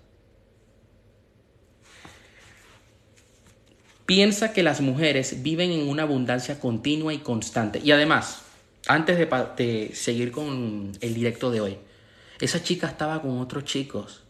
Piensa 4.06 4.54
que 4.54 4.64
las 4.64 4.82
mujeres 4.82 5.44
viven 5.44 5.72
en 5.72 5.88
una 5.88 6.04
abundancia 6.04 6.60
continua 6.60 7.14
y 7.14 7.20
constante. 7.20 7.80
Y 7.84 7.92
además, 7.92 8.42
antes 8.88 9.20
de, 9.20 9.92
seguir 9.94 10.32
con 10.32 10.94
el 11.00 11.14
directo 11.14 11.52
de 11.52 11.62
hoy, 11.62 11.78
esa 12.42 12.64
chica 12.64 12.88
estaba 12.88 13.22
con 13.22 13.40
otros 13.40 13.66
chicos. 13.66 14.24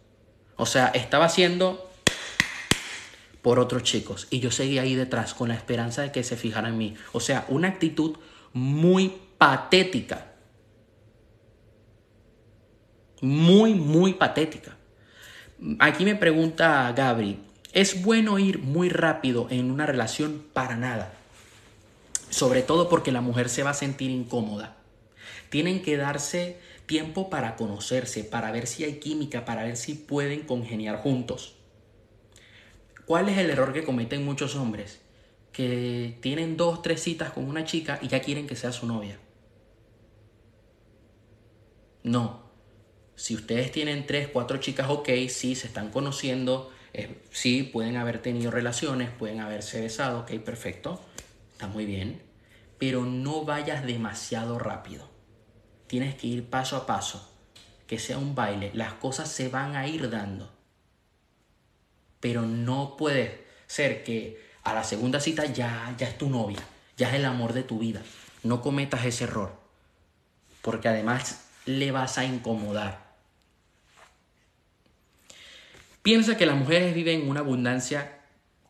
O 0.58 0.66
sea, 0.66 0.88
estaba 0.88 1.26
haciendo 1.26 1.89
por 3.42 3.60
otros 3.60 3.84
chicos. 3.84 4.28
Y 4.30 4.40
yo 4.40 4.52
seguía 4.52 4.82
ahí 4.82 4.96
detrás 4.96 5.34
con 5.34 5.50
la 5.50 5.56
esperanza 5.56 6.02
de 6.02 6.12
que 6.12 6.24
se 6.24 6.38
fijara 6.38 6.70
en 6.70 6.78
mí. 6.78 6.96
O 7.14 7.20
sea, 7.20 7.46
una 7.50 7.70
actitud 7.70 8.18
muy 8.54 9.14
patética. 9.38 10.34
Muy, 13.22 13.74
muy 13.74 14.14
patética. 14.14 14.78
Aquí 15.80 16.06
me 16.06 16.16
pregunta 16.16 16.92
Gabri, 16.96 17.40
¿es 17.74 18.02
bueno 18.02 18.40
ir 18.40 18.60
muy 18.60 18.90
rápido 18.90 19.48
en 19.50 19.72
una 19.72 19.86
relación 19.86 20.46
para 20.54 20.78
nada? 20.78 21.14
Sobre 22.30 22.62
todo 22.62 22.88
porque 22.88 23.12
la 23.12 23.22
mujer 23.22 23.50
se 23.50 23.64
va 23.64 23.72
a 23.72 23.74
sentir 23.74 24.10
incómoda. 24.10 24.78
Tienen 25.50 25.82
que 25.82 25.98
darse 25.98 26.60
tiempo 26.86 27.30
para 27.30 27.56
conocerse, 27.56 28.24
para 28.24 28.52
ver 28.52 28.68
si 28.68 28.84
hay 28.84 29.00
química, 29.00 29.46
para 29.46 29.64
ver 29.64 29.78
si 29.78 29.96
pueden 29.96 30.42
congeniar 30.42 30.98
juntos. 30.98 31.59
¿Cuál 33.10 33.28
es 33.28 33.40
el 33.40 33.50
error 33.50 33.74
que 33.74 33.84
cometen 33.84 34.24
muchos 34.24 34.56
hombres? 34.56 35.02
Que 35.52 36.20
tienen 36.22 36.58
dos, 36.58 36.84
tres 36.84 37.02
citas 37.02 37.32
con 37.32 37.46
una 37.50 37.64
chica 37.66 37.98
y 38.04 38.08
ya 38.08 38.22
quieren 38.22 38.46
que 38.46 38.56
sea 38.56 38.72
su 38.72 38.86
novia. 38.86 39.18
No. 42.04 42.52
Si 43.16 43.34
ustedes 43.34 43.72
tienen 43.72 44.06
tres, 44.06 44.28
cuatro 44.28 44.58
chicas, 44.58 44.92
ok, 44.92 45.10
sí, 45.28 45.56
se 45.56 45.66
están 45.66 45.90
conociendo, 45.90 46.72
eh, 46.94 47.20
sí, 47.32 47.64
pueden 47.64 47.98
haber 47.98 48.22
tenido 48.22 48.52
relaciones, 48.52 49.10
pueden 49.10 49.40
haberse 49.40 49.82
besado, 49.82 50.20
ok, 50.20 50.34
perfecto 50.42 51.02
está 51.54 51.66
muy 51.66 51.88
bien, 51.88 52.22
pero 52.78 53.06
no 53.06 53.44
vayas 53.44 53.88
demasiado 53.88 54.60
rápido. 54.60 55.10
Tienes 55.88 56.14
que 56.14 56.28
ir 56.28 56.48
paso 56.48 56.78
a 56.78 56.86
paso, 56.86 57.28
que 57.88 57.98
sea 57.98 58.20
un 58.20 58.36
baile, 58.36 58.70
las 58.76 58.94
cosas 58.94 59.32
se 59.32 59.50
van 59.50 59.76
a 59.76 59.88
ir 59.88 60.12
dando. 60.12 60.59
Pero 62.20 62.42
no 62.44 62.96
puede 62.98 63.46
ser 63.68 64.04
que 64.04 64.42
a 64.64 64.74
la 64.74 64.84
segunda 64.84 65.20
cita 65.20 65.46
ya, 65.46 65.94
ya 65.98 66.08
es 66.08 66.18
tu 66.18 66.30
novia, 66.30 66.60
ya 66.98 67.10
es 67.10 67.16
el 67.16 67.26
amor 67.26 67.54
de 67.54 67.64
tu 67.64 67.80
vida. 67.80 68.02
No 68.44 68.62
cometas 68.62 69.06
ese 69.06 69.26
error, 69.26 69.54
porque 70.62 70.88
además 70.88 71.42
le 71.66 71.92
vas 71.92 72.18
a 72.18 72.26
incomodar. 72.26 73.10
Piensa 76.02 76.38
que 76.38 76.46
las 76.46 76.56
mujeres 76.56 76.96
viven 76.96 77.22
en 77.22 77.30
una 77.30 77.42
abundancia 77.42 78.20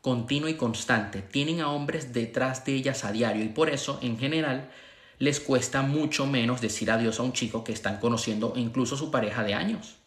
continua 0.01 0.49
y 0.49 0.55
constante. 0.55 1.21
Tienen 1.21 1.61
a 1.61 1.69
hombres 1.71 2.13
detrás 2.13 2.65
de 2.65 2.73
ellas 2.73 3.05
a 3.05 3.11
diario 3.11 3.43
y 3.43 3.49
por 3.49 3.69
eso, 3.69 3.99
en 4.01 4.17
general, 4.17 4.71
les 5.19 5.39
cuesta 5.39 5.81
mucho 5.81 6.25
menos 6.25 6.61
decir 6.61 6.89
adiós 6.89 7.19
a 7.19 7.23
un 7.23 7.33
chico 7.33 7.63
que 7.63 7.73
están 7.73 7.99
conociendo 7.99 8.53
incluso 8.55 8.97
su 8.97 9.11
pareja 9.11 9.43
de 9.43 9.53
años. 9.53 9.98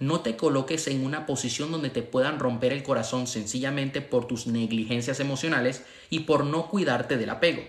No 0.00 0.20
te 0.20 0.36
coloques 0.36 0.86
en 0.88 1.04
una 1.04 1.26
posición 1.26 1.70
donde 1.70 1.90
te 1.90 2.02
puedan 2.02 2.38
romper 2.38 2.72
el 2.72 2.82
corazón 2.82 3.26
sencillamente 3.26 4.00
por 4.00 4.26
tus 4.26 4.46
negligencias 4.46 5.20
emocionales 5.20 5.82
y 6.10 6.20
por 6.20 6.44
no 6.44 6.68
cuidarte 6.68 7.16
del 7.16 7.30
apego. 7.30 7.62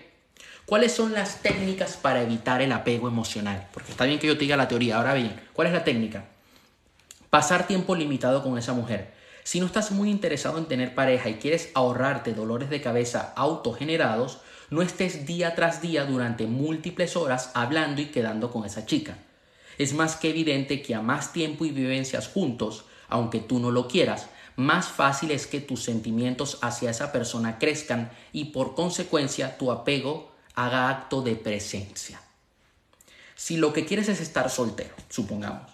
¿Cuáles 0.66 0.92
son 0.92 1.12
las 1.12 1.42
técnicas 1.42 1.96
para 1.96 2.22
evitar 2.22 2.60
el 2.60 2.72
apego 2.72 3.06
emocional? 3.06 3.68
Porque 3.72 3.92
está 3.92 4.04
bien 4.04 4.18
que 4.18 4.26
yo 4.26 4.34
te 4.34 4.40
diga 4.40 4.56
la 4.56 4.66
teoría, 4.66 4.96
ahora 4.96 5.14
bien, 5.14 5.40
¿cuál 5.52 5.68
es 5.68 5.72
la 5.72 5.84
técnica? 5.84 6.24
Pasar 7.30 7.68
tiempo 7.68 7.94
limitado 7.94 8.42
con 8.42 8.58
esa 8.58 8.72
mujer. 8.72 9.14
Si 9.44 9.60
no 9.60 9.66
estás 9.66 9.92
muy 9.92 10.10
interesado 10.10 10.58
en 10.58 10.66
tener 10.66 10.96
pareja 10.96 11.28
y 11.28 11.34
quieres 11.34 11.70
ahorrarte 11.74 12.34
dolores 12.34 12.68
de 12.68 12.80
cabeza 12.80 13.32
autogenerados, 13.36 14.38
no 14.70 14.82
estés 14.82 15.24
día 15.24 15.54
tras 15.54 15.80
día 15.80 16.04
durante 16.04 16.48
múltiples 16.48 17.14
horas 17.14 17.52
hablando 17.54 18.02
y 18.02 18.06
quedando 18.06 18.50
con 18.50 18.64
esa 18.64 18.84
chica. 18.86 19.18
Es 19.78 19.92
más 19.92 20.16
que 20.16 20.30
evidente 20.30 20.82
que 20.82 20.94
a 20.94 21.02
más 21.02 21.32
tiempo 21.32 21.64
y 21.64 21.70
vivencias 21.70 22.28
juntos, 22.28 22.84
aunque 23.08 23.40
tú 23.40 23.58
no 23.58 23.70
lo 23.70 23.88
quieras, 23.88 24.28
más 24.56 24.88
fácil 24.88 25.30
es 25.30 25.46
que 25.46 25.60
tus 25.60 25.82
sentimientos 25.82 26.58
hacia 26.62 26.90
esa 26.90 27.12
persona 27.12 27.58
crezcan 27.58 28.10
y 28.32 28.46
por 28.46 28.74
consecuencia 28.74 29.58
tu 29.58 29.70
apego 29.70 30.32
haga 30.54 30.88
acto 30.88 31.20
de 31.20 31.36
presencia. 31.36 32.20
Si 33.34 33.58
lo 33.58 33.74
que 33.74 33.84
quieres 33.84 34.08
es 34.08 34.20
estar 34.20 34.48
soltero, 34.48 34.94
supongamos, 35.10 35.70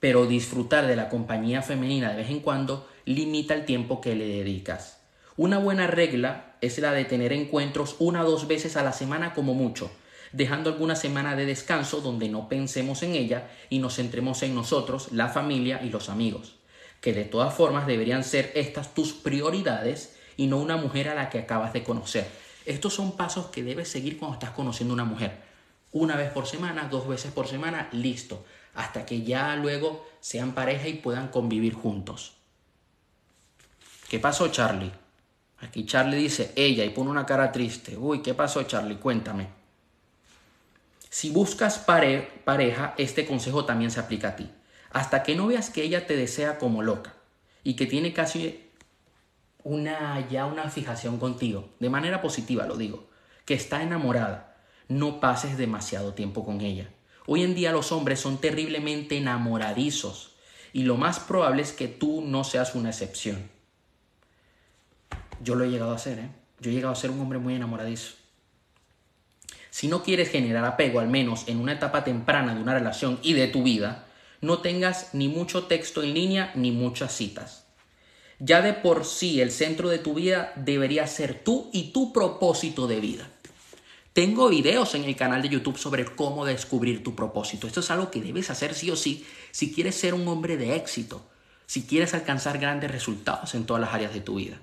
pero 0.00 0.26
disfrutar 0.26 0.86
de 0.86 0.96
la 0.96 1.10
compañía 1.10 1.60
femenina 1.60 2.10
de 2.10 2.16
vez 2.16 2.30
en 2.30 2.40
cuando 2.40 2.88
limita 3.04 3.54
el 3.54 3.66
tiempo 3.66 4.00
que 4.00 4.14
le 4.14 4.26
dedicas. 4.26 4.98
Una 5.36 5.58
buena 5.58 5.86
regla 5.86 6.56
es 6.62 6.78
la 6.78 6.92
de 6.92 7.04
tener 7.04 7.34
encuentros 7.34 7.96
una 7.98 8.24
o 8.24 8.30
dos 8.30 8.48
veces 8.48 8.76
a 8.78 8.82
la 8.82 8.94
semana 8.94 9.34
como 9.34 9.52
mucho, 9.52 9.90
dejando 10.32 10.70
alguna 10.70 10.96
semana 10.96 11.36
de 11.36 11.46
descanso 11.46 12.00
donde 12.00 12.28
no 12.28 12.48
pensemos 12.48 13.02
en 13.02 13.14
ella 13.14 13.50
y 13.70 13.78
nos 13.78 13.96
centremos 13.96 14.42
en 14.42 14.54
nosotros, 14.54 15.12
la 15.12 15.28
familia 15.28 15.80
y 15.82 15.90
los 15.90 16.08
amigos, 16.08 16.56
que 17.00 17.12
de 17.12 17.24
todas 17.24 17.54
formas 17.54 17.86
deberían 17.86 18.24
ser 18.24 18.52
estas 18.54 18.94
tus 18.94 19.12
prioridades 19.12 20.16
y 20.36 20.46
no 20.46 20.58
una 20.58 20.76
mujer 20.76 21.08
a 21.08 21.14
la 21.14 21.30
que 21.30 21.38
acabas 21.38 21.72
de 21.72 21.84
conocer. 21.84 22.26
Estos 22.66 22.94
son 22.94 23.16
pasos 23.16 23.46
que 23.46 23.62
debes 23.62 23.88
seguir 23.88 24.18
cuando 24.18 24.34
estás 24.34 24.50
conociendo 24.50 24.94
una 24.94 25.04
mujer. 25.04 25.48
Una 25.90 26.16
vez 26.16 26.30
por 26.30 26.46
semana, 26.46 26.88
dos 26.90 27.08
veces 27.08 27.32
por 27.32 27.48
semana, 27.48 27.88
listo 27.92 28.44
hasta 28.78 29.04
que 29.04 29.22
ya 29.22 29.56
luego 29.56 30.06
sean 30.20 30.52
pareja 30.52 30.86
y 30.86 30.94
puedan 30.94 31.28
convivir 31.28 31.74
juntos. 31.74 32.34
¿Qué 34.08 34.20
pasó, 34.20 34.48
Charlie? 34.48 34.92
Aquí 35.58 35.84
Charlie 35.84 36.16
dice 36.16 36.52
ella 36.54 36.84
y 36.84 36.90
pone 36.90 37.10
una 37.10 37.26
cara 37.26 37.50
triste. 37.50 37.96
Uy, 37.96 38.22
¿qué 38.22 38.34
pasó, 38.34 38.62
Charlie? 38.62 38.96
Cuéntame. 38.96 39.57
Si 41.18 41.30
buscas 41.30 41.78
pareja, 41.80 42.94
este 42.96 43.26
consejo 43.26 43.64
también 43.64 43.90
se 43.90 43.98
aplica 43.98 44.28
a 44.28 44.36
ti. 44.36 44.48
Hasta 44.92 45.24
que 45.24 45.34
no 45.34 45.48
veas 45.48 45.68
que 45.68 45.82
ella 45.82 46.06
te 46.06 46.14
desea 46.14 46.58
como 46.58 46.80
loca 46.80 47.12
y 47.64 47.74
que 47.74 47.86
tiene 47.86 48.12
casi 48.12 48.70
una, 49.64 50.28
ya 50.28 50.46
una 50.46 50.70
fijación 50.70 51.18
contigo, 51.18 51.70
de 51.80 51.90
manera 51.90 52.22
positiva 52.22 52.68
lo 52.68 52.76
digo, 52.76 53.08
que 53.46 53.54
está 53.54 53.82
enamorada, 53.82 54.58
no 54.86 55.18
pases 55.18 55.58
demasiado 55.58 56.14
tiempo 56.14 56.44
con 56.44 56.60
ella. 56.60 56.88
Hoy 57.26 57.42
en 57.42 57.56
día 57.56 57.72
los 57.72 57.90
hombres 57.90 58.20
son 58.20 58.38
terriblemente 58.38 59.16
enamoradizos 59.16 60.36
y 60.72 60.84
lo 60.84 60.96
más 60.96 61.18
probable 61.18 61.62
es 61.62 61.72
que 61.72 61.88
tú 61.88 62.22
no 62.24 62.44
seas 62.44 62.76
una 62.76 62.90
excepción. 62.90 63.50
Yo 65.42 65.56
lo 65.56 65.64
he 65.64 65.68
llegado 65.68 65.90
a 65.90 65.96
hacer, 65.96 66.20
¿eh? 66.20 66.30
Yo 66.60 66.70
he 66.70 66.74
llegado 66.74 66.92
a 66.92 66.96
ser 66.96 67.10
un 67.10 67.18
hombre 67.18 67.40
muy 67.40 67.56
enamoradizo. 67.56 68.17
Si 69.78 69.86
no 69.86 70.02
quieres 70.02 70.28
generar 70.30 70.64
apego, 70.64 70.98
al 70.98 71.06
menos 71.06 71.44
en 71.46 71.60
una 71.60 71.74
etapa 71.74 72.02
temprana 72.02 72.52
de 72.52 72.60
una 72.60 72.74
relación 72.74 73.20
y 73.22 73.34
de 73.34 73.46
tu 73.46 73.62
vida, 73.62 74.06
no 74.40 74.58
tengas 74.58 75.14
ni 75.14 75.28
mucho 75.28 75.66
texto 75.66 76.02
en 76.02 76.14
línea 76.14 76.50
ni 76.56 76.72
muchas 76.72 77.14
citas. 77.14 77.64
Ya 78.40 78.60
de 78.60 78.72
por 78.72 79.04
sí 79.04 79.40
el 79.40 79.52
centro 79.52 79.88
de 79.88 80.00
tu 80.00 80.14
vida 80.14 80.52
debería 80.56 81.06
ser 81.06 81.44
tú 81.44 81.70
y 81.72 81.92
tu 81.92 82.12
propósito 82.12 82.88
de 82.88 82.98
vida. 82.98 83.30
Tengo 84.14 84.48
videos 84.48 84.96
en 84.96 85.04
el 85.04 85.14
canal 85.14 85.42
de 85.42 85.50
YouTube 85.50 85.78
sobre 85.78 86.06
cómo 86.06 86.44
descubrir 86.44 87.04
tu 87.04 87.14
propósito. 87.14 87.68
Esto 87.68 87.78
es 87.78 87.90
algo 87.92 88.10
que 88.10 88.20
debes 88.20 88.50
hacer 88.50 88.74
sí 88.74 88.90
o 88.90 88.96
sí 88.96 89.24
si 89.52 89.72
quieres 89.72 89.94
ser 89.94 90.12
un 90.12 90.26
hombre 90.26 90.56
de 90.56 90.74
éxito, 90.74 91.24
si 91.66 91.84
quieres 91.84 92.14
alcanzar 92.14 92.58
grandes 92.58 92.90
resultados 92.90 93.54
en 93.54 93.64
todas 93.64 93.80
las 93.82 93.94
áreas 93.94 94.12
de 94.12 94.22
tu 94.22 94.34
vida. 94.34 94.60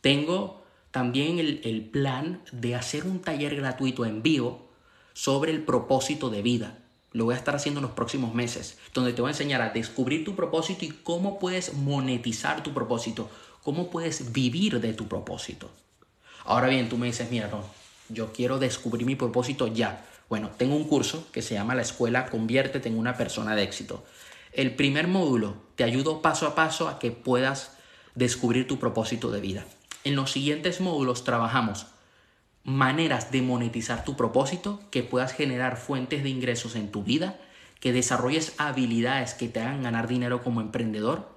Tengo 0.00 0.64
también 0.96 1.38
el, 1.38 1.90
plan 1.92 2.40
de 2.52 2.74
hacer 2.74 3.04
un 3.04 3.20
taller 3.20 3.54
gratuito 3.54 4.06
en 4.06 4.22
vivo 4.22 4.70
sobre 5.12 5.52
el 5.52 5.62
propósito 5.62 6.30
de 6.30 6.40
vida 6.40 6.78
lo 7.12 7.26
voy 7.26 7.34
a 7.34 7.36
estar 7.36 7.54
haciendo 7.54 7.80
en 7.80 7.86
los 7.86 7.94
próximos 7.94 8.34
meses, 8.34 8.78
donde 8.94 9.12
te 9.12 9.20
voy 9.20 9.28
a 9.28 9.32
enseñar 9.32 9.60
a 9.60 9.68
descubrir 9.68 10.24
tu 10.24 10.34
propósito 10.34 10.86
y 10.86 10.88
cómo 10.88 11.38
puedes 11.38 11.74
monetizar 11.74 12.62
tu 12.62 12.72
propósito, 12.72 13.28
cómo 13.62 13.90
puedes 13.90 14.32
vivir 14.32 14.80
de 14.80 14.94
tu 14.94 15.06
propósito. 15.06 15.70
Ahora 16.46 16.68
bien, 16.68 16.88
tú 16.88 16.96
me 16.96 17.08
dices, 17.08 17.30
mira, 17.30 17.48
no, 17.48 17.62
yo 18.08 18.32
quiero 18.32 18.58
descubrir 18.58 19.04
mi 19.04 19.16
propósito 19.16 19.66
ya. 19.66 20.02
Bueno, 20.30 20.48
tengo 20.56 20.76
un 20.76 20.84
curso 20.84 21.26
que 21.30 21.42
se 21.42 21.52
llama 21.52 21.74
La 21.74 21.82
Escuela 21.82 22.30
Conviértete 22.30 22.88
en 22.88 22.98
una 22.98 23.18
persona 23.18 23.54
de 23.54 23.64
éxito. 23.64 24.02
El 24.52 24.74
primer 24.74 25.08
módulo 25.08 25.56
te 25.74 25.84
ayudo 25.84 26.22
paso 26.22 26.46
a 26.46 26.54
paso 26.54 26.88
a 26.88 26.98
que 26.98 27.10
puedas 27.10 27.72
descubrir 28.14 28.66
tu 28.66 28.78
propósito 28.78 29.30
de 29.30 29.42
vida. 29.42 29.66
En 30.06 30.14
los 30.14 30.30
siguientes 30.30 30.80
módulos 30.80 31.24
trabajamos 31.24 31.88
maneras 32.62 33.32
de 33.32 33.42
monetizar 33.42 34.04
tu 34.04 34.16
propósito, 34.16 34.78
que 34.92 35.02
puedas 35.02 35.32
generar 35.32 35.76
fuentes 35.76 36.22
de 36.22 36.28
ingresos 36.28 36.76
en 36.76 36.92
tu 36.92 37.02
vida, 37.02 37.40
que 37.80 37.92
desarrolles 37.92 38.54
habilidades 38.56 39.34
que 39.34 39.48
te 39.48 39.58
hagan 39.58 39.82
ganar 39.82 40.06
dinero 40.06 40.44
como 40.44 40.60
emprendedor, 40.60 41.28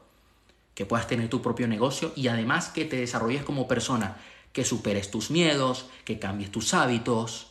que 0.75 0.85
puedas 0.85 1.07
tener 1.07 1.29
tu 1.29 1.41
propio 1.41 1.67
negocio 1.67 2.13
y 2.15 2.27
además 2.27 2.67
que 2.67 2.85
te 2.85 2.97
desarrolles 2.97 3.41
como 3.41 3.67
persona, 3.67 4.17
que 4.53 4.63
superes 4.63 5.09
tus 5.09 5.31
miedos, 5.31 5.87
que 6.05 6.19
cambies 6.19 6.51
tus 6.51 6.75
hábitos, 6.75 7.47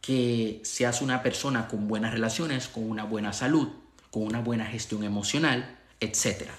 que 0.00 0.62
seas 0.64 1.02
una 1.02 1.22
persona 1.22 1.68
con 1.68 1.86
buenas 1.86 2.14
relaciones, 2.14 2.66
con 2.66 2.88
una 2.88 3.04
buena 3.04 3.34
salud, 3.34 3.68
con 4.10 4.22
una 4.22 4.40
buena 4.40 4.64
gestión 4.64 5.04
emocional, 5.04 5.76
etcétera. 6.00 6.54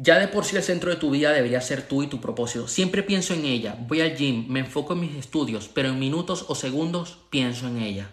Ya 0.00 0.20
de 0.20 0.28
por 0.28 0.44
sí 0.44 0.54
el 0.54 0.62
centro 0.62 0.90
de 0.90 0.96
tu 0.96 1.10
vida 1.10 1.32
debería 1.32 1.60
ser 1.60 1.82
tú 1.88 2.04
y 2.04 2.06
tu 2.06 2.20
propósito. 2.20 2.68
Siempre 2.68 3.02
pienso 3.02 3.34
en 3.34 3.44
ella, 3.44 3.76
voy 3.76 4.00
al 4.00 4.16
gym, 4.16 4.46
me 4.48 4.60
enfoco 4.60 4.92
en 4.92 5.00
mis 5.00 5.16
estudios, 5.16 5.66
pero 5.66 5.88
en 5.88 5.98
minutos 5.98 6.44
o 6.46 6.54
segundos 6.54 7.18
pienso 7.30 7.66
en 7.66 7.78
ella. 7.78 8.08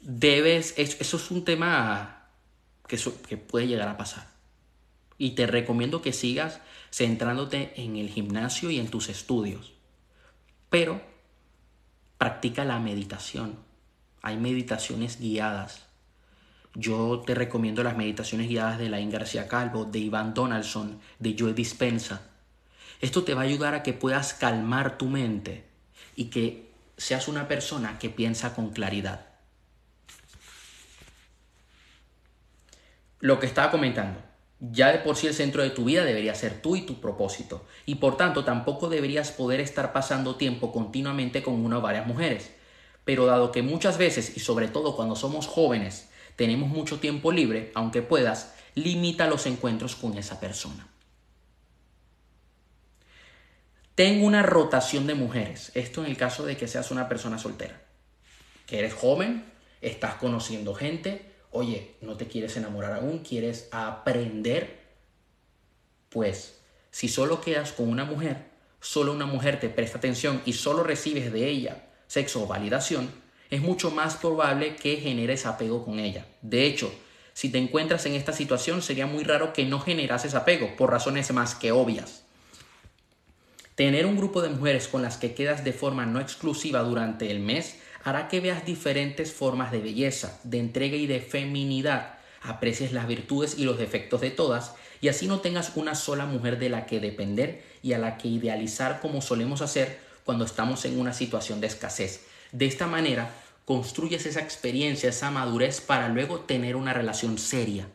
Debes, 0.00 0.74
eso 0.78 1.16
es 1.16 1.30
un 1.32 1.44
tema 1.44 2.28
que, 2.86 2.96
que 3.28 3.36
puede 3.36 3.66
llegar 3.66 3.88
a 3.88 3.96
pasar. 3.96 4.28
Y 5.18 5.30
te 5.32 5.48
recomiendo 5.48 6.02
que 6.02 6.12
sigas 6.12 6.60
centrándote 6.92 7.72
en 7.82 7.96
el 7.96 8.10
gimnasio 8.10 8.70
y 8.70 8.78
en 8.78 8.88
tus 8.88 9.08
estudios. 9.08 9.72
Pero 10.70 11.02
practica 12.16 12.64
la 12.64 12.78
meditación. 12.78 13.58
Hay 14.22 14.36
meditaciones 14.36 15.18
guiadas 15.18 15.91
yo 16.74 17.22
te 17.26 17.34
recomiendo 17.34 17.82
las 17.82 17.96
meditaciones 17.96 18.48
guiadas 18.48 18.78
de 18.78 18.88
Laín 18.88 19.10
García 19.10 19.48
Calvo, 19.48 19.84
de 19.84 19.98
Iván 19.98 20.34
Donaldson, 20.34 21.00
de 21.18 21.36
Joe 21.38 21.52
Dispensa. 21.52 22.22
Esto 23.00 23.24
te 23.24 23.34
va 23.34 23.42
a 23.42 23.44
ayudar 23.44 23.74
a 23.74 23.82
que 23.82 23.92
puedas 23.92 24.32
calmar 24.34 24.96
tu 24.96 25.06
mente 25.06 25.64
y 26.16 26.26
que 26.26 26.70
seas 26.96 27.28
una 27.28 27.48
persona 27.48 27.98
que 27.98 28.10
piensa 28.10 28.54
con 28.54 28.70
claridad. 28.70 29.26
Lo 33.20 33.38
que 33.38 33.46
estaba 33.46 33.70
comentando, 33.70 34.20
ya 34.60 34.92
de 34.92 34.98
por 34.98 35.16
sí 35.16 35.26
el 35.26 35.34
centro 35.34 35.62
de 35.62 35.70
tu 35.70 35.84
vida 35.84 36.04
debería 36.04 36.34
ser 36.34 36.62
tú 36.62 36.76
y 36.76 36.82
tu 36.82 37.00
propósito, 37.00 37.66
y 37.86 37.96
por 37.96 38.16
tanto 38.16 38.44
tampoco 38.44 38.88
deberías 38.88 39.30
poder 39.30 39.60
estar 39.60 39.92
pasando 39.92 40.36
tiempo 40.36 40.72
continuamente 40.72 41.42
con 41.42 41.54
una 41.54 41.78
o 41.78 41.80
varias 41.80 42.06
mujeres. 42.06 42.52
Pero 43.04 43.26
dado 43.26 43.50
que 43.52 43.62
muchas 43.62 43.98
veces, 43.98 44.36
y 44.36 44.40
sobre 44.40 44.68
todo 44.68 44.94
cuando 44.94 45.16
somos 45.16 45.48
jóvenes, 45.48 46.08
tenemos 46.42 46.70
mucho 46.70 46.98
tiempo 46.98 47.30
libre, 47.30 47.70
aunque 47.72 48.02
puedas, 48.02 48.52
limita 48.74 49.28
los 49.28 49.46
encuentros 49.46 49.94
con 49.94 50.18
esa 50.18 50.40
persona. 50.40 50.88
Tengo 53.94 54.26
una 54.26 54.42
rotación 54.42 55.06
de 55.06 55.14
mujeres. 55.14 55.70
Esto 55.74 56.04
en 56.04 56.10
el 56.10 56.16
caso 56.16 56.44
de 56.44 56.56
que 56.56 56.66
seas 56.66 56.90
una 56.90 57.08
persona 57.08 57.38
soltera. 57.38 57.80
Que 58.66 58.80
eres 58.80 58.92
joven, 58.92 59.44
estás 59.80 60.16
conociendo 60.16 60.74
gente, 60.74 61.30
oye, 61.52 61.94
no 62.00 62.16
te 62.16 62.26
quieres 62.26 62.56
enamorar 62.56 62.94
aún, 62.94 63.20
quieres 63.20 63.68
aprender. 63.70 64.80
Pues 66.08 66.58
si 66.90 67.08
solo 67.08 67.40
quedas 67.40 67.70
con 67.70 67.88
una 67.88 68.04
mujer, 68.04 68.50
solo 68.80 69.12
una 69.12 69.26
mujer 69.26 69.60
te 69.60 69.68
presta 69.68 69.98
atención 69.98 70.42
y 70.44 70.54
solo 70.54 70.82
recibes 70.82 71.32
de 71.32 71.46
ella 71.46 71.84
sexo 72.08 72.42
o 72.42 72.46
validación, 72.48 73.21
es 73.52 73.60
mucho 73.60 73.90
más 73.90 74.16
probable 74.16 74.76
que 74.76 74.96
generes 74.96 75.44
apego 75.44 75.84
con 75.84 76.00
ella. 76.00 76.24
De 76.40 76.64
hecho, 76.64 76.90
si 77.34 77.50
te 77.50 77.58
encuentras 77.58 78.06
en 78.06 78.14
esta 78.14 78.32
situación, 78.32 78.80
sería 78.80 79.06
muy 79.06 79.24
raro 79.24 79.52
que 79.52 79.66
no 79.66 79.78
generases 79.78 80.34
apego, 80.34 80.74
por 80.74 80.90
razones 80.90 81.30
más 81.34 81.54
que 81.54 81.70
obvias. 81.70 82.22
Tener 83.74 84.06
un 84.06 84.16
grupo 84.16 84.40
de 84.40 84.48
mujeres 84.48 84.88
con 84.88 85.02
las 85.02 85.18
que 85.18 85.34
quedas 85.34 85.64
de 85.64 85.74
forma 85.74 86.06
no 86.06 86.18
exclusiva 86.18 86.80
durante 86.82 87.30
el 87.30 87.40
mes 87.40 87.76
hará 88.02 88.28
que 88.28 88.40
veas 88.40 88.64
diferentes 88.64 89.34
formas 89.34 89.70
de 89.70 89.80
belleza, 89.80 90.40
de 90.44 90.58
entrega 90.58 90.96
y 90.96 91.06
de 91.06 91.20
feminidad, 91.20 92.14
aprecies 92.40 92.94
las 92.94 93.06
virtudes 93.06 93.58
y 93.58 93.64
los 93.64 93.76
defectos 93.76 94.22
de 94.22 94.30
todas, 94.30 94.76
y 95.02 95.08
así 95.08 95.26
no 95.26 95.40
tengas 95.40 95.72
una 95.76 95.94
sola 95.94 96.24
mujer 96.24 96.58
de 96.58 96.70
la 96.70 96.86
que 96.86 97.00
depender 97.00 97.62
y 97.82 97.92
a 97.92 97.98
la 97.98 98.16
que 98.16 98.28
idealizar 98.28 99.00
como 99.02 99.20
solemos 99.20 99.60
hacer 99.60 100.00
cuando 100.24 100.46
estamos 100.46 100.86
en 100.86 100.98
una 100.98 101.12
situación 101.12 101.60
de 101.60 101.66
escasez. 101.66 102.32
De 102.52 102.66
esta 102.66 102.86
manera, 102.86 103.30
construyes 103.64 104.26
esa 104.26 104.40
experiencia, 104.40 105.08
esa 105.08 105.30
madurez 105.30 105.80
para 105.80 106.08
luego 106.08 106.40
tener 106.40 106.76
una 106.76 106.92
relación 106.92 107.38
seria. 107.38 107.88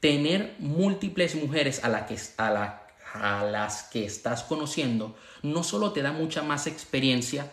Tener 0.00 0.56
múltiples 0.58 1.34
mujeres 1.34 1.82
a, 1.84 1.88
la 1.88 2.06
que, 2.06 2.16
a, 2.38 2.86
a 3.14 3.44
las 3.44 3.84
que 3.84 4.04
estás 4.04 4.42
conociendo 4.42 5.16
no 5.42 5.62
solo 5.62 5.92
te 5.92 6.02
da 6.02 6.12
mucha 6.12 6.42
más 6.42 6.66
experiencia 6.66 7.52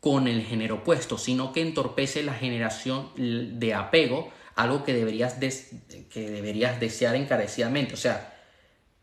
con 0.00 0.28
el 0.28 0.42
género 0.42 0.76
opuesto, 0.76 1.18
sino 1.18 1.52
que 1.52 1.62
entorpece 1.62 2.22
la 2.22 2.34
generación 2.34 3.10
de 3.16 3.74
apego, 3.74 4.30
algo 4.54 4.84
que 4.84 4.92
deberías, 4.92 5.34
que 5.34 6.30
deberías 6.30 6.80
desear 6.80 7.16
encarecidamente. 7.16 7.94
O 7.94 7.96
sea, 7.96 8.34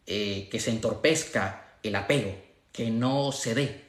eh, 0.05 0.47
que 0.51 0.59
se 0.59 0.71
entorpezca 0.71 1.77
el 1.83 1.95
apego 1.95 2.52
que 2.73 2.89
no 2.89 3.31
se 3.31 3.55
dé. 3.55 3.83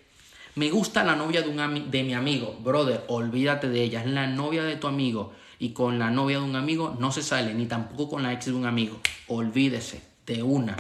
Me 0.55 0.71
gusta 0.71 1.03
la 1.03 1.17
novia 1.17 1.43
de, 1.43 1.49
un 1.49 1.91
mi 1.91 2.15
amigo, 2.15 2.57
brother, 2.63 3.03
olvídate 3.09 3.69
de 3.69 3.83
ella, 3.83 4.03
es 4.03 4.07
la 4.07 4.29
novia 4.29 4.63
de 4.63 4.77
tu 4.77 4.87
amigo 4.87 5.33
y 5.59 5.71
con 5.71 5.99
la 5.99 6.11
novia 6.11 6.39
de 6.39 6.45
un 6.45 6.55
amigo 6.55 6.95
no 7.01 7.11
se 7.11 7.25
sale, 7.25 7.55
ni 7.55 7.67
tampoco 7.67 8.11
con 8.11 8.23
la 8.23 8.33
ex 8.33 8.47
de 8.47 8.53
un 8.53 8.67
amigo. 8.67 9.01
Olvídese 9.27 10.03
de 10.27 10.45
una. 10.45 10.77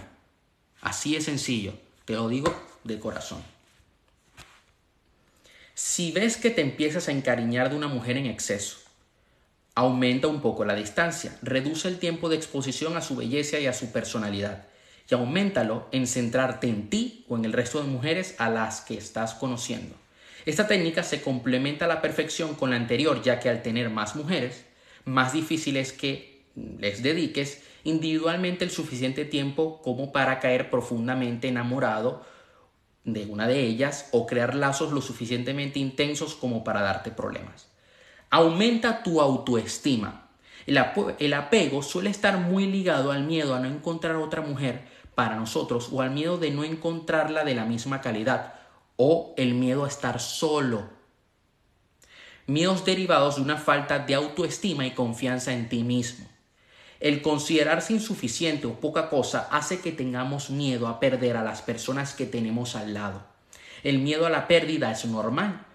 Así 0.80 1.16
es 1.16 1.24
sencillo, 1.24 1.72
te 2.04 2.12
lo 2.12 2.28
digo 2.28 2.54
de 2.84 3.00
corazón. 3.00 3.42
Si 5.74 6.12
ves 6.12 6.36
que 6.36 6.50
te 6.50 6.60
empiezas 6.60 7.08
a 7.08 7.12
encariñar 7.12 7.70
de 7.70 7.76
una 7.76 7.88
mujer 7.88 8.16
en 8.16 8.26
exceso, 8.26 8.76
aumenta 9.74 10.28
un 10.28 10.40
poco 10.40 10.64
la 10.64 10.76
distancia, 10.76 11.36
reduce 11.42 11.88
el 11.88 11.98
tiempo 11.98 12.28
de 12.28 12.36
exposición 12.36 12.96
a 12.96 13.00
su 13.00 13.16
belleza 13.16 13.58
y 13.58 13.66
a 13.66 13.72
su 13.72 13.90
personalidad 13.90 14.68
y 15.08 15.14
aumentalo 15.14 15.88
en 15.92 16.06
centrarte 16.06 16.68
en 16.68 16.88
ti 16.88 17.24
o 17.28 17.36
en 17.36 17.44
el 17.44 17.52
resto 17.52 17.82
de 17.82 17.88
mujeres 17.88 18.34
a 18.38 18.48
las 18.48 18.80
que 18.80 18.96
estás 18.96 19.34
conociendo. 19.34 19.94
Esta 20.46 20.66
técnica 20.66 21.02
se 21.02 21.22
complementa 21.22 21.86
a 21.86 21.88
la 21.88 22.02
perfección 22.02 22.54
con 22.54 22.70
la 22.70 22.76
anterior, 22.76 23.22
ya 23.22 23.40
que 23.40 23.48
al 23.48 23.62
tener 23.62 23.90
más 23.90 24.14
mujeres, 24.14 24.64
más 25.04 25.32
difícil 25.32 25.76
es 25.76 25.92
que 25.92 26.44
les 26.78 27.02
dediques 27.02 27.62
individualmente 27.84 28.64
el 28.64 28.70
suficiente 28.70 29.24
tiempo 29.24 29.80
como 29.82 30.12
para 30.12 30.40
caer 30.40 30.70
profundamente 30.70 31.48
enamorado 31.48 32.24
de 33.04 33.26
una 33.26 33.46
de 33.46 33.60
ellas 33.60 34.08
o 34.12 34.26
crear 34.26 34.54
lazos 34.54 34.92
lo 34.92 35.02
suficientemente 35.02 35.78
intensos 35.78 36.34
como 36.34 36.64
para 36.64 36.80
darte 36.80 37.10
problemas. 37.10 37.68
Aumenta 38.30 39.02
tu 39.02 39.20
autoestima. 39.20 40.28
El, 40.66 40.82
el, 41.18 41.34
apego 41.34 41.82
suele 41.82 42.08
estar 42.08 42.38
muy 42.38 42.66
ligado 42.66 43.12
al 43.12 43.24
miedo 43.24 43.54
a 43.54 43.60
no 43.60 43.68
encontrar 43.68 44.16
otra 44.16 44.40
mujer 44.40 44.93
para 45.14 45.36
nosotros 45.36 45.88
o 45.92 46.02
al 46.02 46.10
miedo 46.10 46.38
de 46.38 46.50
no 46.50 46.64
encontrarla 46.64 47.44
de 47.44 47.54
la 47.54 47.64
misma 47.64 48.00
calidad 48.00 48.54
o 48.96 49.34
el 49.36 49.54
miedo 49.54 49.84
a 49.84 49.88
estar 49.88 50.20
solo. 50.20 50.88
Miedos 52.46 52.84
derivados 52.84 53.36
de 53.36 53.42
una 53.42 53.56
falta 53.56 54.00
de 54.00 54.14
autoestima 54.14 54.86
y 54.86 54.90
confianza 54.90 55.52
en 55.52 55.68
ti 55.68 55.82
mismo. 55.82 56.26
El 57.00 57.22
considerarse 57.22 57.92
insuficiente 57.92 58.66
o 58.66 58.80
poca 58.80 59.10
cosa 59.10 59.48
hace 59.50 59.80
que 59.80 59.92
tengamos 59.92 60.50
miedo 60.50 60.88
a 60.88 61.00
perder 61.00 61.36
a 61.36 61.42
las 61.42 61.62
personas 61.62 62.14
que 62.14 62.26
tenemos 62.26 62.76
al 62.76 62.94
lado. 62.94 63.22
El 63.82 63.98
miedo 63.98 64.26
a 64.26 64.30
la 64.30 64.46
pérdida 64.46 64.90
es 64.90 65.04
normal, 65.04 65.66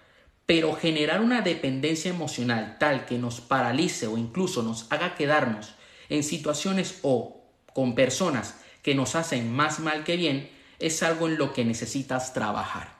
pero 0.45 0.75
generar 0.75 1.21
una 1.21 1.41
dependencia 1.41 2.09
emocional 2.09 2.77
tal 2.79 3.05
que 3.05 3.19
nos 3.19 3.41
paralice 3.41 4.07
o 4.07 4.17
incluso 4.17 4.63
nos 4.63 4.91
haga 4.91 5.15
quedarnos 5.15 5.75
en 6.09 6.23
situaciones 6.23 6.99
o 7.03 7.43
con 7.73 7.93
personas 7.93 8.55
que 8.81 8.95
nos 8.95 9.15
hacen 9.15 9.51
más 9.51 9.79
mal 9.79 10.03
que 10.03 10.15
bien 10.15 10.49
es 10.79 11.03
algo 11.03 11.27
en 11.27 11.37
lo 11.37 11.53
que 11.53 11.65
necesitas 11.65 12.33
trabajar. 12.33 12.99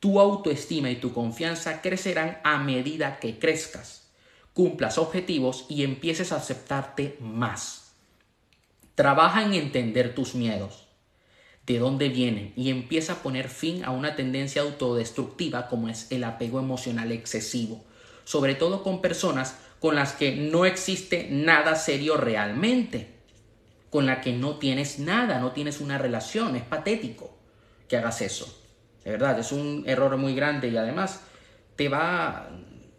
Tu 0.00 0.20
autoestima 0.20 0.90
y 0.90 0.96
tu 0.96 1.12
confianza 1.12 1.80
crecerán 1.80 2.38
a 2.44 2.58
medida 2.58 3.18
que 3.20 3.38
crezcas 3.38 4.04
cumplas 4.54 4.98
objetivos 4.98 5.66
y 5.68 5.82
empieces 5.82 6.32
a 6.32 6.36
aceptarte 6.36 7.18
más. 7.20 7.92
Trabaja 8.94 9.42
en 9.42 9.52
entender 9.52 10.14
tus 10.14 10.36
miedos, 10.36 10.86
de 11.66 11.80
dónde 11.80 12.08
vienen 12.08 12.52
y 12.56 12.70
empieza 12.70 13.14
a 13.14 13.22
poner 13.22 13.48
fin 13.48 13.84
a 13.84 13.90
una 13.90 14.14
tendencia 14.14 14.62
autodestructiva 14.62 15.66
como 15.66 15.88
es 15.88 16.10
el 16.12 16.22
apego 16.22 16.60
emocional 16.60 17.10
excesivo, 17.10 17.84
sobre 18.24 18.54
todo 18.54 18.84
con 18.84 19.02
personas 19.02 19.58
con 19.80 19.96
las 19.96 20.12
que 20.12 20.36
no 20.36 20.64
existe 20.64 21.26
nada 21.30 21.74
serio 21.74 22.16
realmente, 22.16 23.13
con 23.94 24.06
la 24.06 24.20
que 24.20 24.32
no 24.32 24.56
tienes 24.58 24.98
nada, 24.98 25.38
no 25.38 25.52
tienes 25.52 25.80
una 25.80 25.98
relación, 25.98 26.56
es 26.56 26.64
patético 26.64 27.38
que 27.86 27.96
hagas 27.96 28.22
eso. 28.22 28.60
De 29.04 29.12
verdad, 29.12 29.38
es 29.38 29.52
un 29.52 29.84
error 29.86 30.16
muy 30.16 30.34
grande 30.34 30.66
y 30.66 30.76
además 30.76 31.20
te 31.76 31.88
va 31.88 32.50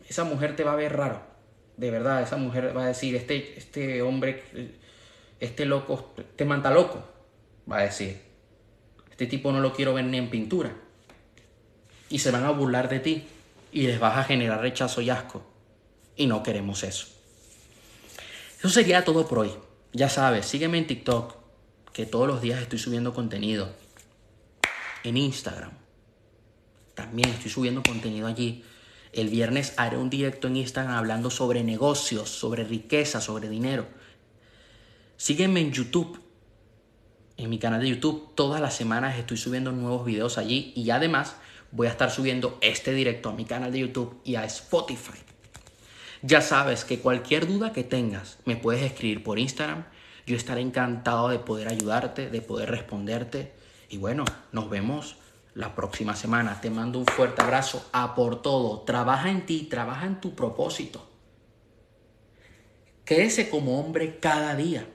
esa 0.07 0.23
mujer 0.23 0.55
te 0.55 0.63
va 0.63 0.71
a 0.71 0.77
ver 0.77 0.95
raro 0.95 1.35
de 1.77 1.91
verdad 1.91 2.21
esa 2.21 2.37
mujer 2.37 2.75
va 2.75 2.85
a 2.85 2.87
decir, 2.87 3.15
este, 3.15 3.57
este 3.57 4.01
hombre, 4.01 4.43
este 5.39 5.65
loco, 5.65 6.13
este 6.17 6.45
manta 6.45 6.71
loco, 6.71 7.03
va 7.69 7.79
a 7.79 7.81
decir, 7.81 8.21
este 9.11 9.27
tipo 9.27 9.51
no 9.51 9.59
lo 9.59 9.73
quiero 9.73 9.93
ver 9.93 10.05
ni 10.05 10.17
en 10.17 10.29
pintura. 10.29 10.73
Y 12.09 12.19
se 12.19 12.31
van 12.31 12.43
a 12.43 12.51
burlar 12.51 12.87
de 12.87 12.99
ti 12.99 13.27
y 13.71 13.87
les 13.87 13.99
vas 13.99 14.17
a 14.17 14.23
generar 14.23 14.61
rechazo 14.61 15.01
y 15.01 15.09
asco. 15.09 15.45
Y 16.15 16.27
no 16.27 16.43
queremos 16.43 16.83
eso. 16.83 17.07
Eso 18.59 18.69
sería 18.69 19.03
todo 19.03 19.27
por 19.27 19.39
hoy. 19.39 19.51
Ya 19.95 20.09
sabes, 20.09 20.45
sígueme 20.45 20.77
en 20.77 20.87
TikTok, 20.87 21.35
que 21.93 22.05
todos 22.05 22.27
los 22.27 22.41
días 22.41 22.61
estoy 22.61 22.79
subiendo 22.79 23.13
contenido. 23.13 23.73
En 25.05 25.15
Instagram. 25.15 25.71
También 26.93 27.29
estoy 27.29 27.49
subiendo 27.49 27.81
contenido 27.81 28.27
allí 28.27 28.63
el 29.15 29.29
viernes 29.29 29.73
haré 29.77 29.97
un 29.97 30.09
directo 30.09 30.47
en 30.47 30.57
Instagram 30.57 30.93
hablando 30.93 31.29
sobre 31.29 31.63
negocios, 31.63 32.29
sobre 32.29 32.65
riqueza, 32.65 33.21
sobre 33.21 33.47
dinero. 33.47 33.87
Sígueme 35.15 35.61
en 35.61 35.71
YouTube, 35.71 36.19
en 37.37 37.49
mi 37.49 37.57
canal 37.57 37.79
de 37.79 37.87
YouTube. 37.87 38.35
Todas 38.35 38.59
las 38.59 38.75
semanas 38.75 39.17
estoy 39.17 39.37
subiendo 39.37 39.71
nuevos 39.71 40.05
videos 40.05 40.37
allí 40.37 40.73
y 40.75 40.89
además 40.89 41.37
voy 41.71 41.87
a 41.87 41.91
estar 41.91 42.11
subiendo 42.11 42.57
este 42.59 42.91
directo 42.91 43.29
a 43.29 43.33
mi 43.33 43.45
canal 43.45 43.71
de 43.71 43.79
YouTube 43.79 44.19
y 44.25 44.35
a 44.35 44.43
Spotify. 44.43 45.34
Ya 46.21 46.41
sabes 46.41 46.85
que 46.85 46.99
cualquier 46.99 47.47
duda 47.47 47.73
que 47.73 47.83
tengas 47.83 48.39
me 48.45 48.55
puedes 48.55 48.83
escribir 48.83 49.23
por 49.23 49.39
Instagram. 49.39 49.85
Yo 50.25 50.35
estaré 50.35 50.61
encantado 50.61 51.29
de 51.29 51.39
poder 51.39 51.67
ayudarte, 51.67 52.29
de 52.29 52.41
poder 52.41 52.71
responderte. 52.71 53.53
Y 53.89 53.97
bueno, 53.97 54.25
nos 54.51 54.69
vemos 54.69 55.17
la 55.53 55.75
próxima 55.75 56.15
semana. 56.15 56.61
Te 56.61 56.69
mando 56.69 56.99
un 56.99 57.05
fuerte 57.05 57.41
abrazo. 57.41 57.87
A 57.91 58.15
por 58.15 58.41
todo. 58.41 58.81
Trabaja 58.81 59.29
en 59.29 59.45
ti, 59.45 59.63
trabaja 59.63 60.05
en 60.05 60.19
tu 60.19 60.35
propósito. 60.35 61.07
Crece 63.03 63.49
como 63.49 63.79
hombre 63.79 64.19
cada 64.19 64.55
día. 64.55 64.87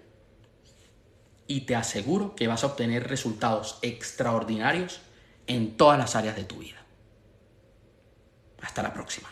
Y 1.46 1.62
te 1.62 1.76
aseguro 1.76 2.34
que 2.34 2.48
vas 2.48 2.64
a 2.64 2.68
obtener 2.68 3.08
resultados 3.08 3.78
extraordinarios 3.82 5.00
en 5.46 5.76
todas 5.76 5.98
las 5.98 6.14
áreas 6.16 6.36
de 6.36 6.44
tu 6.44 6.58
vida. 6.58 6.84
Hasta 8.60 8.82
la 8.82 8.92
próxima. 8.92 9.28